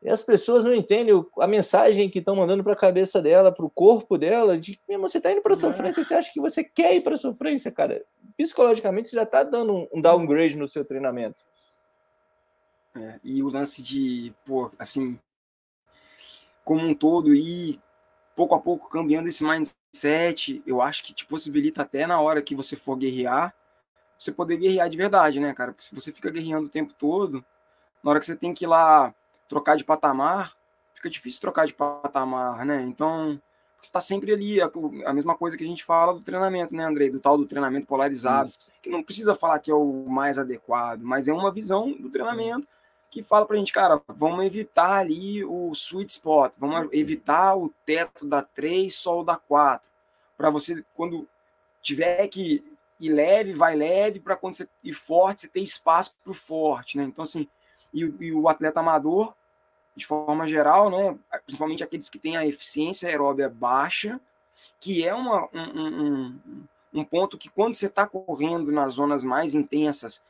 [0.00, 3.64] E as pessoas não entendem a mensagem que estão mandando para a cabeça dela, para
[3.64, 5.60] o corpo dela, de mesmo você está indo para a é.
[5.60, 8.04] sofrência, você acha que você quer ir para a sofrência, cara.
[8.36, 11.42] Psicologicamente você já está dando um downgrade no seu treinamento.
[12.96, 15.18] É, e o lance de, pô, assim,
[16.64, 17.80] como um todo, e
[18.38, 22.54] pouco a pouco cambiando esse mindset, eu acho que te possibilita até na hora que
[22.54, 23.52] você for guerrear,
[24.16, 25.72] você poder guerrear de verdade, né, cara?
[25.72, 27.44] Porque se você fica guerreando o tempo todo,
[28.00, 29.12] na hora que você tem que ir lá
[29.48, 30.56] trocar de patamar,
[30.94, 32.80] fica difícil trocar de patamar, né?
[32.82, 33.42] Então,
[33.82, 34.70] está sempre ali, a,
[35.06, 37.10] a, mesma coisa que a gente fala do treinamento, né, Andrei?
[37.10, 38.72] Do tal do treinamento polarizado, Isso.
[38.80, 42.68] que não precisa falar que é o mais adequado, mas é uma visão do treinamento
[43.10, 48.26] que fala pra gente, cara, vamos evitar ali o sweet spot, vamos evitar o teto
[48.26, 49.86] da 3, só o da 4,
[50.36, 51.26] para você, quando
[51.80, 52.62] tiver que
[53.00, 56.96] ir leve, vai leve, para quando você ir forte, você ter espaço para o forte,
[56.96, 57.04] né?
[57.04, 57.48] Então, assim,
[57.92, 59.34] e, e o atleta amador,
[59.96, 64.20] de forma geral, né, principalmente aqueles que têm a eficiência aeróbia baixa,
[64.78, 66.40] que é uma, um, um,
[66.94, 70.22] um ponto que quando você está correndo nas zonas mais intensas,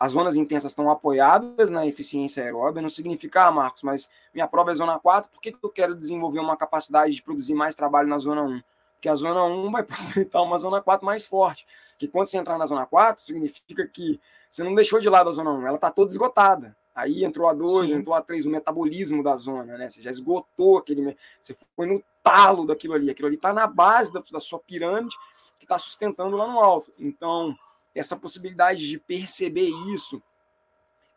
[0.00, 4.72] as zonas intensas estão apoiadas na eficiência aeróbia, não significa, ah, Marcos, mas minha prova
[4.72, 8.08] é zona 4, por que, que eu quero desenvolver uma capacidade de produzir mais trabalho
[8.08, 8.62] na zona 1?
[8.94, 11.66] Porque a zona 1 vai possibilitar uma zona 4 mais forte.
[11.98, 14.18] Que quando você entrar na zona 4, significa que
[14.50, 16.74] você não deixou de lado a zona 1, ela está toda esgotada.
[16.94, 19.88] Aí entrou a 2, entrou a 3, o metabolismo da zona, né?
[19.88, 21.16] Você já esgotou aquele.
[21.40, 23.10] Você foi no talo daquilo ali.
[23.10, 25.14] Aquilo ali está na base da, da sua pirâmide
[25.58, 26.92] que está sustentando lá no alto.
[26.98, 27.56] Então,
[27.94, 30.22] essa possibilidade de perceber isso,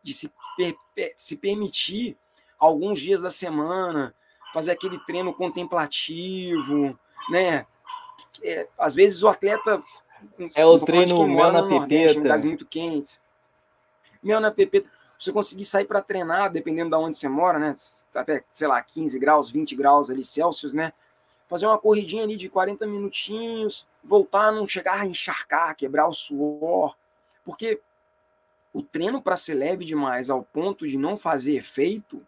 [0.02, 0.76] de se, per,
[1.18, 2.18] se permitir
[2.60, 4.14] alguns dias da semana,
[4.54, 6.98] fazer aquele treino contemplativo,
[7.30, 7.66] né?
[8.44, 9.82] É, às vezes o atleta.
[10.56, 12.20] É o treino mel na pepeta.
[12.20, 13.20] lugares muito quentes.
[14.22, 14.90] Mel na pepeta.
[15.18, 17.76] Você conseguir sair para treinar, dependendo de onde você mora, né?
[18.14, 20.92] Até, sei lá, 15 graus, 20 graus ali Celsius, né?
[21.48, 26.96] Fazer uma corridinha ali de 40 minutinhos, voltar, não chegar a encharcar, quebrar o suor.
[27.44, 27.80] Porque
[28.74, 32.26] o treino para ser leve demais ao ponto de não fazer efeito,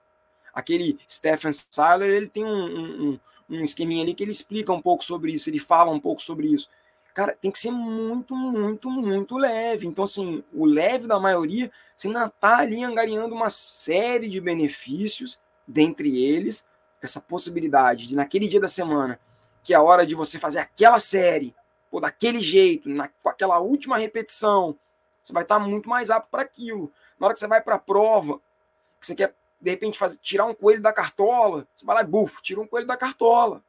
[0.53, 3.19] aquele Stephen Seiler, ele tem um, um,
[3.49, 6.47] um esqueminha ali que ele explica um pouco sobre isso, ele fala um pouco sobre
[6.47, 6.69] isso.
[7.13, 9.88] Cara, tem que ser muito, muito, muito leve.
[9.88, 15.39] Então, assim, o leve da maioria, você ainda tá ali angariando uma série de benefícios,
[15.65, 16.65] dentre eles,
[17.01, 19.19] essa possibilidade de naquele dia da semana,
[19.63, 21.55] que é a hora de você fazer aquela série,
[21.91, 24.77] ou daquele jeito, na, com aquela última repetição,
[25.21, 26.91] você vai estar tá muito mais apto para aquilo.
[27.19, 28.39] Na hora que você vai para a prova,
[28.99, 32.05] que você quer de repente fazer, tirar um coelho da cartola, você vai lá e
[32.05, 33.63] bufo, tira um coelho da cartola.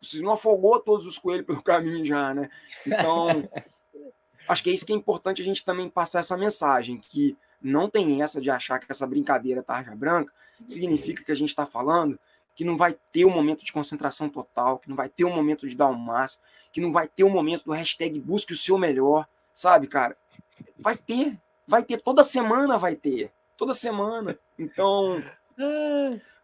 [0.00, 2.48] Você não afogou todos os coelhos pelo caminho já, né?
[2.86, 3.48] Então,
[4.48, 7.90] acho que é isso que é importante a gente também passar essa mensagem, que não
[7.90, 10.32] tem essa de achar que essa brincadeira tarja branca
[10.66, 12.18] significa que a gente está falando
[12.54, 15.66] que não vai ter um momento de concentração total, que não vai ter um momento
[15.66, 16.42] de dar o um máximo,
[16.72, 20.16] que não vai ter um momento do hashtag busque o seu melhor, sabe, cara?
[20.78, 24.38] Vai ter, vai ter, toda semana vai ter, toda semana.
[24.58, 25.22] Então,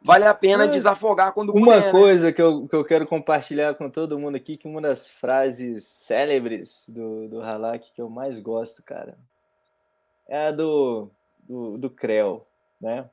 [0.02, 1.90] Vale a pena desafogar quando Uma puder, né?
[1.90, 2.32] coisa né?
[2.32, 6.84] que, eu, que eu quero compartilhar com todo mundo aqui, que uma das frases célebres
[6.88, 9.16] do, do Halak que eu mais gosto, cara,
[10.28, 11.10] é a do,
[11.40, 12.46] do, do Creu,
[12.80, 13.08] né?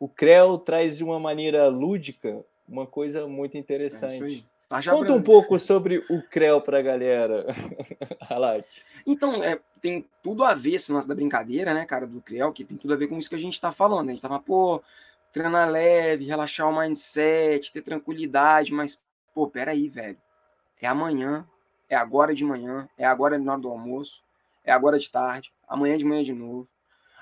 [0.00, 4.46] O Creu traz de uma maneira lúdica uma coisa muito é interessante.
[4.54, 7.46] É Tá Conta um pouco sobre o CREL para a galera,
[8.28, 8.82] Halak.
[9.06, 12.64] Então, é, tem tudo a ver esse lance da brincadeira, né, cara, do CREL, que
[12.64, 14.08] tem tudo a ver com isso que a gente está falando.
[14.08, 14.82] A gente tava, pô,
[15.32, 19.00] treinar leve, relaxar o mindset, ter tranquilidade, mas,
[19.34, 20.18] pô, peraí, velho.
[20.82, 21.48] É amanhã,
[21.88, 24.22] é agora de manhã, é agora na hora do almoço,
[24.62, 26.68] é agora de tarde, amanhã de manhã de novo,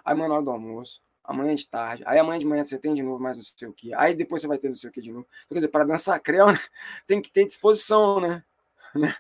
[0.05, 3.03] amanhã na hora do almoço, amanhã de tarde, aí amanhã de manhã você tem de
[3.03, 5.01] novo mais não sei o que, aí depois você vai ter não sei o que
[5.01, 5.27] de novo.
[5.45, 6.61] Então, quer dizer, para dançar creu, né,
[7.07, 8.45] tem que ter disposição, né?
[8.95, 9.15] né?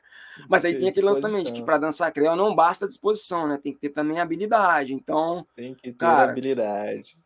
[0.49, 3.59] Mas aí tem aquele lance também, de que para dançar creu não basta disposição, né?
[3.63, 4.93] Tem que ter também habilidade.
[4.93, 5.47] Então.
[5.55, 7.19] Tem que ter cara, habilidade.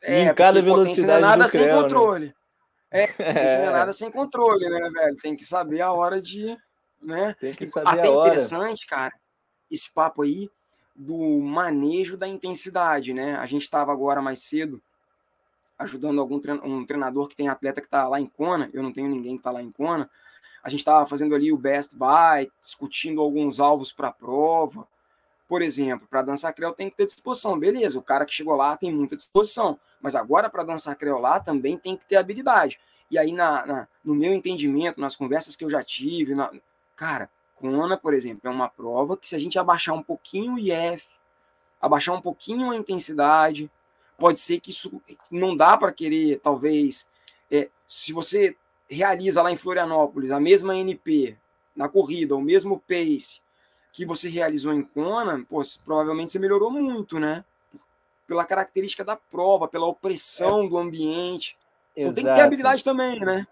[0.00, 1.74] É, em cada velocidade não é nada sem né?
[1.74, 2.26] controle.
[2.26, 2.34] Né?
[2.90, 3.58] É, é.
[3.58, 5.16] não é nada sem controle, né, velho?
[5.16, 6.56] Tem que saber a hora de.
[7.00, 7.34] Né?
[7.40, 8.28] Tem que saber Até a hora.
[8.28, 9.12] interessante, cara,
[9.70, 10.48] esse papo aí
[10.94, 13.36] do manejo da intensidade, né?
[13.36, 14.80] A gente estava agora mais cedo
[15.78, 19.08] ajudando algum um treinador que tem atleta que está lá em Kona, eu não tenho
[19.08, 20.08] ninguém que está lá em Kona.
[20.62, 24.86] A gente estava fazendo ali o best buy, discutindo alguns alvos para a prova.
[25.48, 27.58] Por exemplo, para dançar creu tem que ter disposição.
[27.58, 29.78] Beleza, o cara que chegou lá tem muita disposição.
[30.00, 32.78] Mas agora, para dançar creu lá, também tem que ter habilidade.
[33.10, 36.50] E aí, na, na, no meu entendimento, nas conversas que eu já tive, na,
[36.94, 37.28] cara,
[37.62, 41.06] Kona, por exemplo, é uma prova que se a gente abaixar um pouquinho o IF,
[41.80, 43.70] abaixar um pouquinho a intensidade,
[44.18, 45.00] pode ser que isso
[45.30, 47.06] não dá para querer, talvez,
[47.48, 48.56] é, se você
[48.90, 51.38] realiza lá em Florianópolis a mesma NP
[51.74, 53.40] na corrida, o mesmo pace,
[53.92, 57.44] que você realizou em Kona, pô, provavelmente você melhorou muito, né?
[58.26, 60.68] Pela característica da prova, pela opressão é.
[60.68, 61.56] do ambiente.
[61.96, 62.14] Então Exato.
[62.14, 63.46] tem que ter habilidade também, né?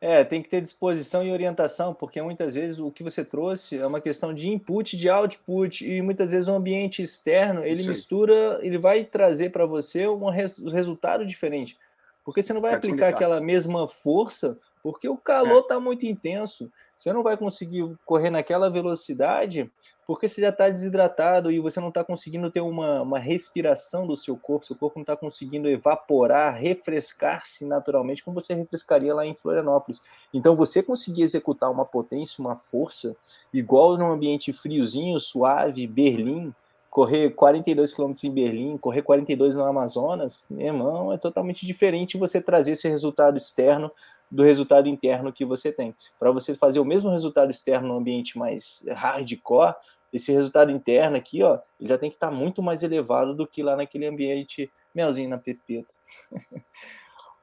[0.00, 3.86] É, tem que ter disposição e orientação, porque muitas vezes o que você trouxe é
[3.86, 8.78] uma questão de input, de output, e muitas vezes o ambiente externo, ele mistura, ele
[8.78, 11.76] vai trazer para você um res, resultado diferente.
[12.24, 15.78] Porque você não vai aplicar aquela mesma força, porque o calor está é.
[15.78, 16.70] muito intenso.
[16.96, 19.70] Você não vai conseguir correr naquela velocidade
[20.10, 24.16] porque você já está desidratado e você não está conseguindo ter uma, uma respiração do
[24.16, 29.34] seu corpo, seu corpo não está conseguindo evaporar, refrescar-se naturalmente como você refrescaria lá em
[29.34, 30.02] Florianópolis.
[30.34, 33.16] Então, você conseguir executar uma potência, uma força,
[33.54, 36.52] igual num ambiente friozinho, suave, Berlim,
[36.90, 42.42] correr 42 km em Berlim, correr 42 no Amazonas, meu irmão, é totalmente diferente você
[42.42, 43.92] trazer esse resultado externo
[44.30, 45.94] do resultado interno que você tem.
[46.18, 49.74] Para você fazer o mesmo resultado externo no ambiente mais hardcore,
[50.12, 53.46] esse resultado interno aqui, ó, ele já tem que estar tá muito mais elevado do
[53.46, 55.88] que lá naquele ambiente melzinho na pepeta.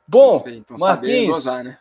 [0.08, 1.78] Bom, então Marquinhos, gozar, né?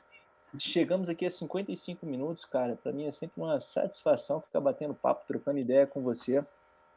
[0.59, 2.77] chegamos aqui a 55 minutos, cara.
[2.81, 6.45] Para mim é sempre uma satisfação ficar batendo papo, trocando ideia com você.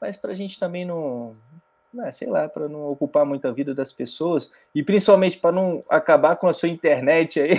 [0.01, 1.35] Mas para a gente também não,
[1.93, 6.35] né, sei lá, para não ocupar muita vida das pessoas e principalmente para não acabar
[6.35, 7.55] com a sua internet aí,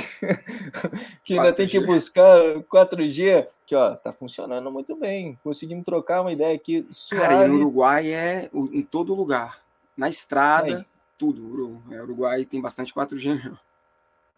[1.24, 5.38] que ainda tem que buscar 4G, que ó, tá funcionando muito bem.
[5.42, 6.86] Conseguimos trocar uma ideia aqui.
[6.90, 7.24] Suave.
[7.24, 9.60] Cara, e no Uruguai é em todo lugar.
[9.96, 10.84] Na estrada, Aí.
[11.18, 11.82] tudo.
[11.88, 13.58] O é, Uruguai tem bastante 4G mesmo.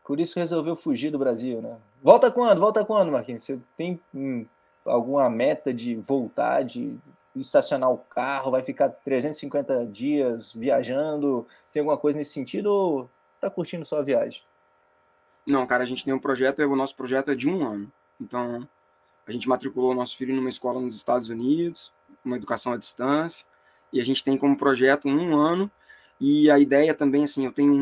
[0.04, 1.76] Por isso resolveu fugir do Brasil, né?
[2.02, 2.58] Volta quando?
[2.60, 3.44] Volta quando, Marquinhos?
[3.44, 4.44] Você tem hum,
[4.84, 6.98] alguma meta de voltar, de
[7.40, 8.50] estacionar o carro?
[8.50, 11.46] Vai ficar 350 dias viajando?
[11.72, 13.10] Tem alguma coisa nesse sentido ou
[13.40, 14.42] tá curtindo só a viagem?
[15.46, 17.92] Não, cara, a gente tem um projeto, o nosso projeto é de um ano.
[18.20, 18.68] Então,
[19.26, 21.92] a gente matriculou o nosso filho numa escola nos Estados Unidos,
[22.24, 23.44] uma educação à distância,
[23.92, 25.70] e a gente tem como projeto um ano,
[26.20, 27.74] e a ideia também, assim, eu tenho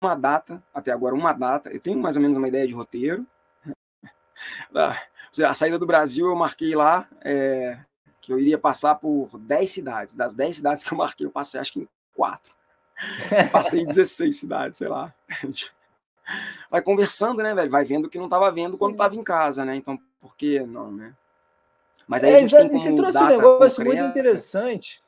[0.00, 3.26] uma data, até agora uma data, eu tenho mais ou menos uma ideia de roteiro.
[5.46, 7.78] A saída do Brasil eu marquei lá é,
[8.20, 10.14] que eu iria passar por 10 cidades.
[10.14, 12.52] Das 10 cidades que eu marquei, eu passei acho que em 4.
[13.50, 15.12] Passei em 16 cidades, sei lá.
[16.70, 17.70] vai conversando, né, velho?
[17.70, 19.74] Vai vendo o que não estava vendo quando estava em casa, né?
[19.76, 21.14] Então, por que não, né?
[22.06, 24.02] Mas aí é, a gente você trouxe um negócio concreta.
[24.02, 25.02] muito interessante.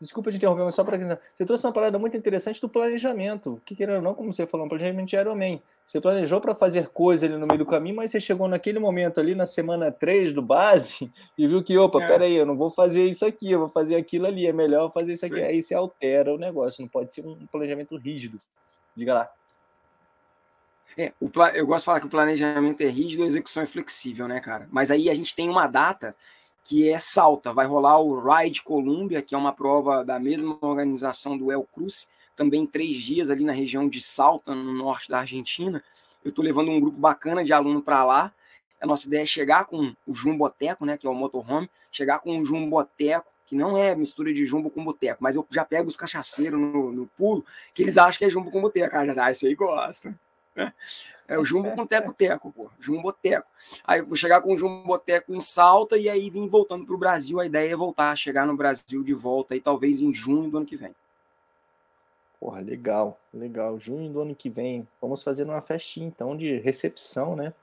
[0.00, 3.60] Desculpa te interromper, mas só para você trouxe uma parada muito interessante do planejamento.
[3.64, 5.62] Que querendo ou não, como você falou, um planejamento de Ironman.
[5.86, 9.20] Você planejou para fazer coisa ali no meio do caminho, mas você chegou naquele momento
[9.20, 12.08] ali na semana 3 do base e viu que, opa, é.
[12.08, 15.12] peraí, eu não vou fazer isso aqui, eu vou fazer aquilo ali, é melhor fazer
[15.12, 15.36] isso aqui.
[15.36, 15.42] Sim.
[15.42, 18.38] Aí você altera o negócio, não pode ser um planejamento rígido.
[18.96, 19.30] Diga lá.
[20.96, 23.66] É, o, eu gosto de falar que o planejamento é rígido e a execução é
[23.66, 24.68] flexível, né, cara?
[24.70, 26.14] Mas aí a gente tem uma data
[26.62, 27.52] que é Salta.
[27.52, 32.08] Vai rolar o Ride Columbia, que é uma prova da mesma organização do El Cruz,
[32.36, 35.82] também três dias ali na região de Salta, no norte da Argentina.
[36.24, 38.32] Eu estou levando um grupo bacana de aluno para lá.
[38.80, 42.38] A nossa ideia é chegar com o Jumboteco, né, que é o motorhome, chegar com
[42.38, 45.96] o Jumboteco, que não é mistura de jumbo com boteco, mas eu já pego os
[45.96, 48.96] cachaceiros no, no pulo, que eles acham que é jumbo com boteco.
[48.96, 50.14] Ah, já, esse aí gosta.
[51.26, 52.70] É o jumbo com teco-teco, pô.
[52.78, 53.46] Jumboteco.
[53.84, 57.40] Aí vou chegar com o jumboteco em Salta e aí vim voltando para o Brasil.
[57.40, 60.66] A ideia é voltar, chegar no Brasil de volta aí, talvez em junho do ano
[60.66, 60.94] que vem.
[62.44, 63.80] Porra, legal, legal.
[63.80, 64.86] Junho do ano que vem.
[65.00, 67.54] Vamos fazer uma festinha então de recepção, né?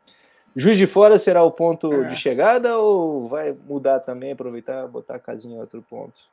[0.55, 2.07] Juiz de Fora será o ponto é.
[2.07, 6.23] de chegada ou vai mudar também, aproveitar botar a casinha em outro ponto?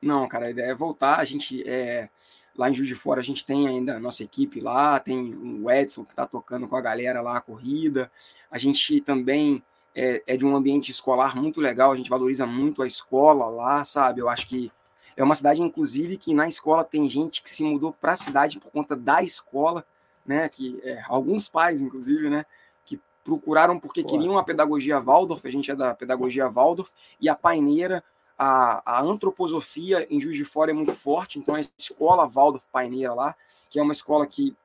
[0.00, 1.18] Não, cara, a ideia é voltar.
[1.18, 2.08] A gente é
[2.56, 5.70] Lá em Juiz de Fora a gente tem ainda a nossa equipe lá, tem o
[5.70, 8.10] Edson que está tocando com a galera lá a corrida.
[8.50, 9.62] A gente também
[9.94, 13.84] é, é, de um ambiente escolar muito legal, a gente valoriza muito a escola lá,
[13.84, 14.22] sabe?
[14.22, 14.72] Eu acho que
[15.20, 18.58] é uma cidade, inclusive, que na escola tem gente que se mudou para a cidade
[18.58, 19.84] por conta da escola,
[20.24, 20.48] né?
[20.48, 22.46] Que é, alguns pais, inclusive, né?
[22.84, 26.90] Que procuraram porque queriam a pedagogia Waldorf, a gente é da pedagogia Waldorf,
[27.20, 28.02] e a paineira
[28.38, 33.12] a, a antroposofia em Juiz de Fora é muito forte, então a escola Waldorf Paineira
[33.12, 33.36] lá,
[33.68, 34.56] que é uma escola que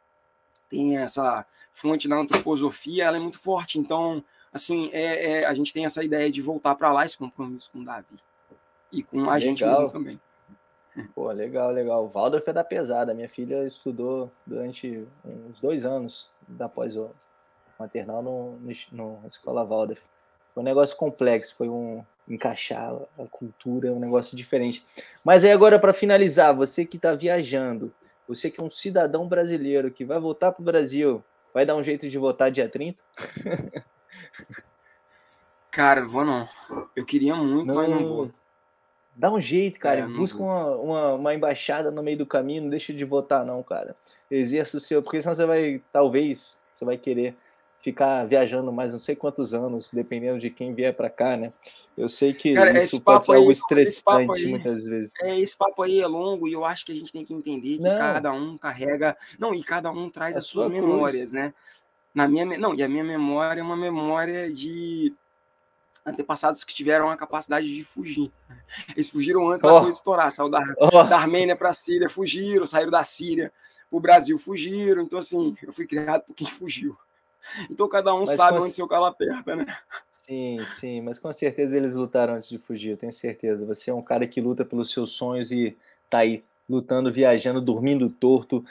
[0.69, 3.77] tem essa fonte da antroposofia, ela é muito forte.
[3.77, 7.69] Então, assim, é, é a gente tem essa ideia de voltar para lá, esse compromisso
[7.69, 8.17] com o Davi
[8.89, 9.39] e com a legal.
[9.41, 10.21] gente mesmo também.
[11.13, 12.05] Pô, legal, legal.
[12.05, 13.13] O Waldorf é da pesada.
[13.13, 16.95] Minha filha estudou durante uns dois anos da pós
[17.77, 20.01] maternal no, no, no, na escola Waldorf.
[20.53, 24.85] Foi um negócio complexo, foi um, encaixar a cultura, é um negócio diferente.
[25.23, 27.93] Mas aí agora para finalizar, você que está viajando,
[28.27, 31.23] você que é um cidadão brasileiro que vai voltar para o Brasil,
[31.53, 32.97] vai dar um jeito de votar dia 30?
[35.69, 36.47] cara, vou não.
[36.95, 38.31] Eu queria muito, não, mas não vou.
[39.15, 40.01] Dá um jeito, cara.
[40.01, 43.63] É, Busca uma, uma, uma, embaixada no meio do caminho, não deixa de votar, não,
[43.63, 43.95] cara.
[44.29, 47.35] Exerça o seu, porque senão você vai, talvez, você vai querer
[47.85, 51.51] ficar viajando mais não sei quantos anos, dependendo de quem vier para cá, né?
[51.95, 55.13] Eu sei que Cara, isso pode ser aí, algo estressante aí, muitas vezes.
[55.21, 57.77] É, esse papo aí é longo e eu acho que a gente tem que entender
[57.77, 57.95] que não.
[57.95, 59.15] cada um carrega.
[59.37, 61.53] Não, e cada um traz a as suas memórias, né?
[62.11, 65.13] Na minha, não, e a minha memória é uma memória de
[66.05, 68.31] antepassados que tiveram a capacidade de fugir.
[68.95, 69.67] Eles fugiram antes oh.
[69.67, 70.31] da coisa estourar.
[70.31, 71.03] Saiu da, oh.
[71.03, 73.51] da Armênia para a Síria, fugiram, saíram da Síria
[73.91, 75.03] o Brasil, fugiram.
[75.03, 76.97] Então, assim, eu fui criado por quem fugiu.
[77.69, 79.65] Então cada um mas sabe onde seu calo aperta, né?
[80.09, 83.63] Sim, sim, mas com certeza eles lutaram antes de fugir, eu tenho certeza.
[83.65, 85.77] Você é um cara que luta pelos seus sonhos e
[86.09, 88.65] tá aí lutando, viajando, dormindo torto,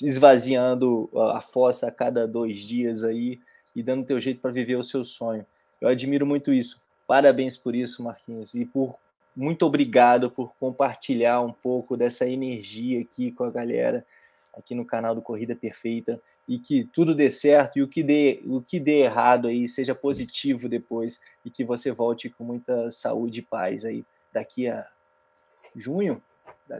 [0.00, 3.40] esvaziando a fossa a cada dois dias aí
[3.74, 5.46] e dando teu jeito para viver o seu sonho.
[5.80, 6.82] Eu admiro muito isso.
[7.06, 8.98] Parabéns por isso, Marquinhos, e por
[9.34, 14.04] muito obrigado por compartilhar um pouco dessa energia aqui com a galera
[14.52, 18.42] aqui no canal do Corrida Perfeita e que tudo dê certo e o que dê,
[18.46, 23.40] o que dê errado aí seja positivo depois e que você volte com muita saúde
[23.40, 24.86] e paz aí daqui a
[25.76, 26.20] junho.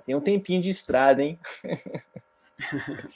[0.04, 1.38] Tem um tempinho de estrada, hein?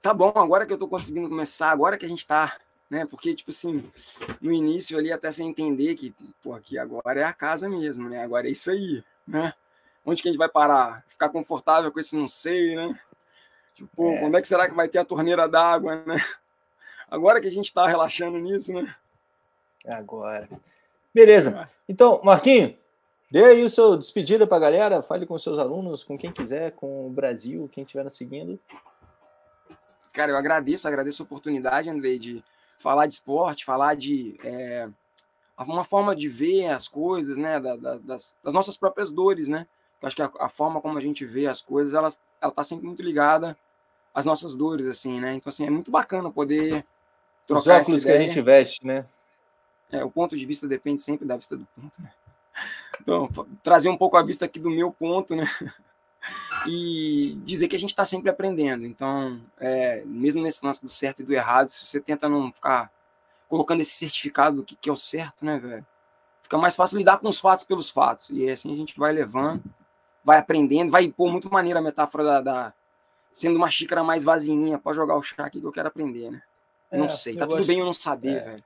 [0.00, 2.58] tá bom, agora que eu tô conseguindo começar, agora que a gente tá
[2.92, 3.06] né?
[3.06, 3.90] Porque, tipo assim,
[4.38, 8.22] no início ali, até sem entender que, pô, aqui agora é a casa mesmo, né?
[8.22, 9.54] Agora é isso aí, né?
[10.04, 11.02] Onde que a gente vai parar?
[11.08, 13.00] Ficar confortável com esse não sei, né?
[13.74, 14.20] Tipo, é.
[14.20, 16.22] quando é que será que vai ter a torneira d'água, né?
[17.10, 18.94] Agora que a gente está relaxando nisso, né?
[19.86, 20.46] Agora.
[21.14, 21.64] Beleza.
[21.88, 22.76] Então, Marquinho,
[23.30, 26.72] dê aí o seu despedida para a galera, fale com seus alunos, com quem quiser,
[26.72, 28.60] com o Brasil, quem estiver nos seguindo.
[30.12, 32.44] Cara, eu agradeço, agradeço a oportunidade, Andrei, de
[32.82, 34.88] falar de esporte, falar de é,
[35.58, 39.66] uma forma de ver as coisas, né, da, da, das, das, nossas próprias dores, né?
[40.00, 42.08] Eu acho que a, a, forma como a gente vê as coisas, ela,
[42.40, 43.56] ela tá sempre muito ligada
[44.12, 45.34] às nossas dores, assim, né?
[45.34, 46.84] Então, assim, é muito bacana poder
[47.46, 49.06] trocar Os óculos que a gente veste, né?
[49.90, 52.10] É, o ponto de vista depende sempre da vista do ponto, né?
[53.00, 53.28] Então,
[53.62, 55.46] trazer um pouco a vista aqui do meu ponto, né?
[56.66, 58.84] E dizer que a gente está sempre aprendendo.
[58.84, 62.90] Então, é, mesmo nesse lance do certo e do errado, se você tenta não ficar
[63.48, 65.86] colocando esse certificado do que, que é o certo, né, velho?
[66.42, 68.30] Fica mais fácil lidar com os fatos pelos fatos.
[68.30, 69.62] E assim a gente vai levando,
[70.24, 72.74] vai aprendendo, vai pôr muito maneira a metáfora da, da,
[73.32, 76.42] sendo uma xícara mais vazinha, pode jogar o chá aqui que eu quero aprender, né?
[76.90, 77.66] É, não sei, tá tudo acho...
[77.66, 78.64] bem eu não saber, é, velho.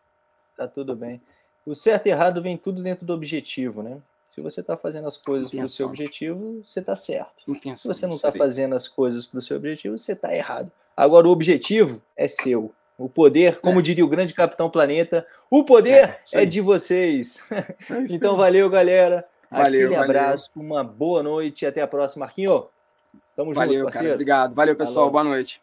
[0.57, 1.21] Tá tudo bem.
[1.65, 4.01] O certo e errado vem tudo dentro do objetivo, né?
[4.29, 7.43] Se você está fazendo as coisas para o seu objetivo, você está certo.
[7.49, 10.71] Intenção, Se você não está fazendo as coisas para o seu objetivo, você está errado.
[10.97, 12.73] Agora, o objetivo é seu.
[12.99, 13.83] O poder, como é.
[13.83, 17.47] diria o grande Capitão Planeta, o poder é, é de vocês.
[17.91, 19.25] É então, valeu, galera.
[19.51, 20.71] Valeu, Aquele abraço, valeu.
[20.71, 22.27] uma boa noite e até a próxima.
[22.27, 22.67] Marquinho,
[23.37, 24.07] tamo valeu, junto, parceiro.
[24.07, 24.55] Cara, obrigado.
[24.55, 25.11] Valeu, pessoal.
[25.11, 25.61] Boa noite.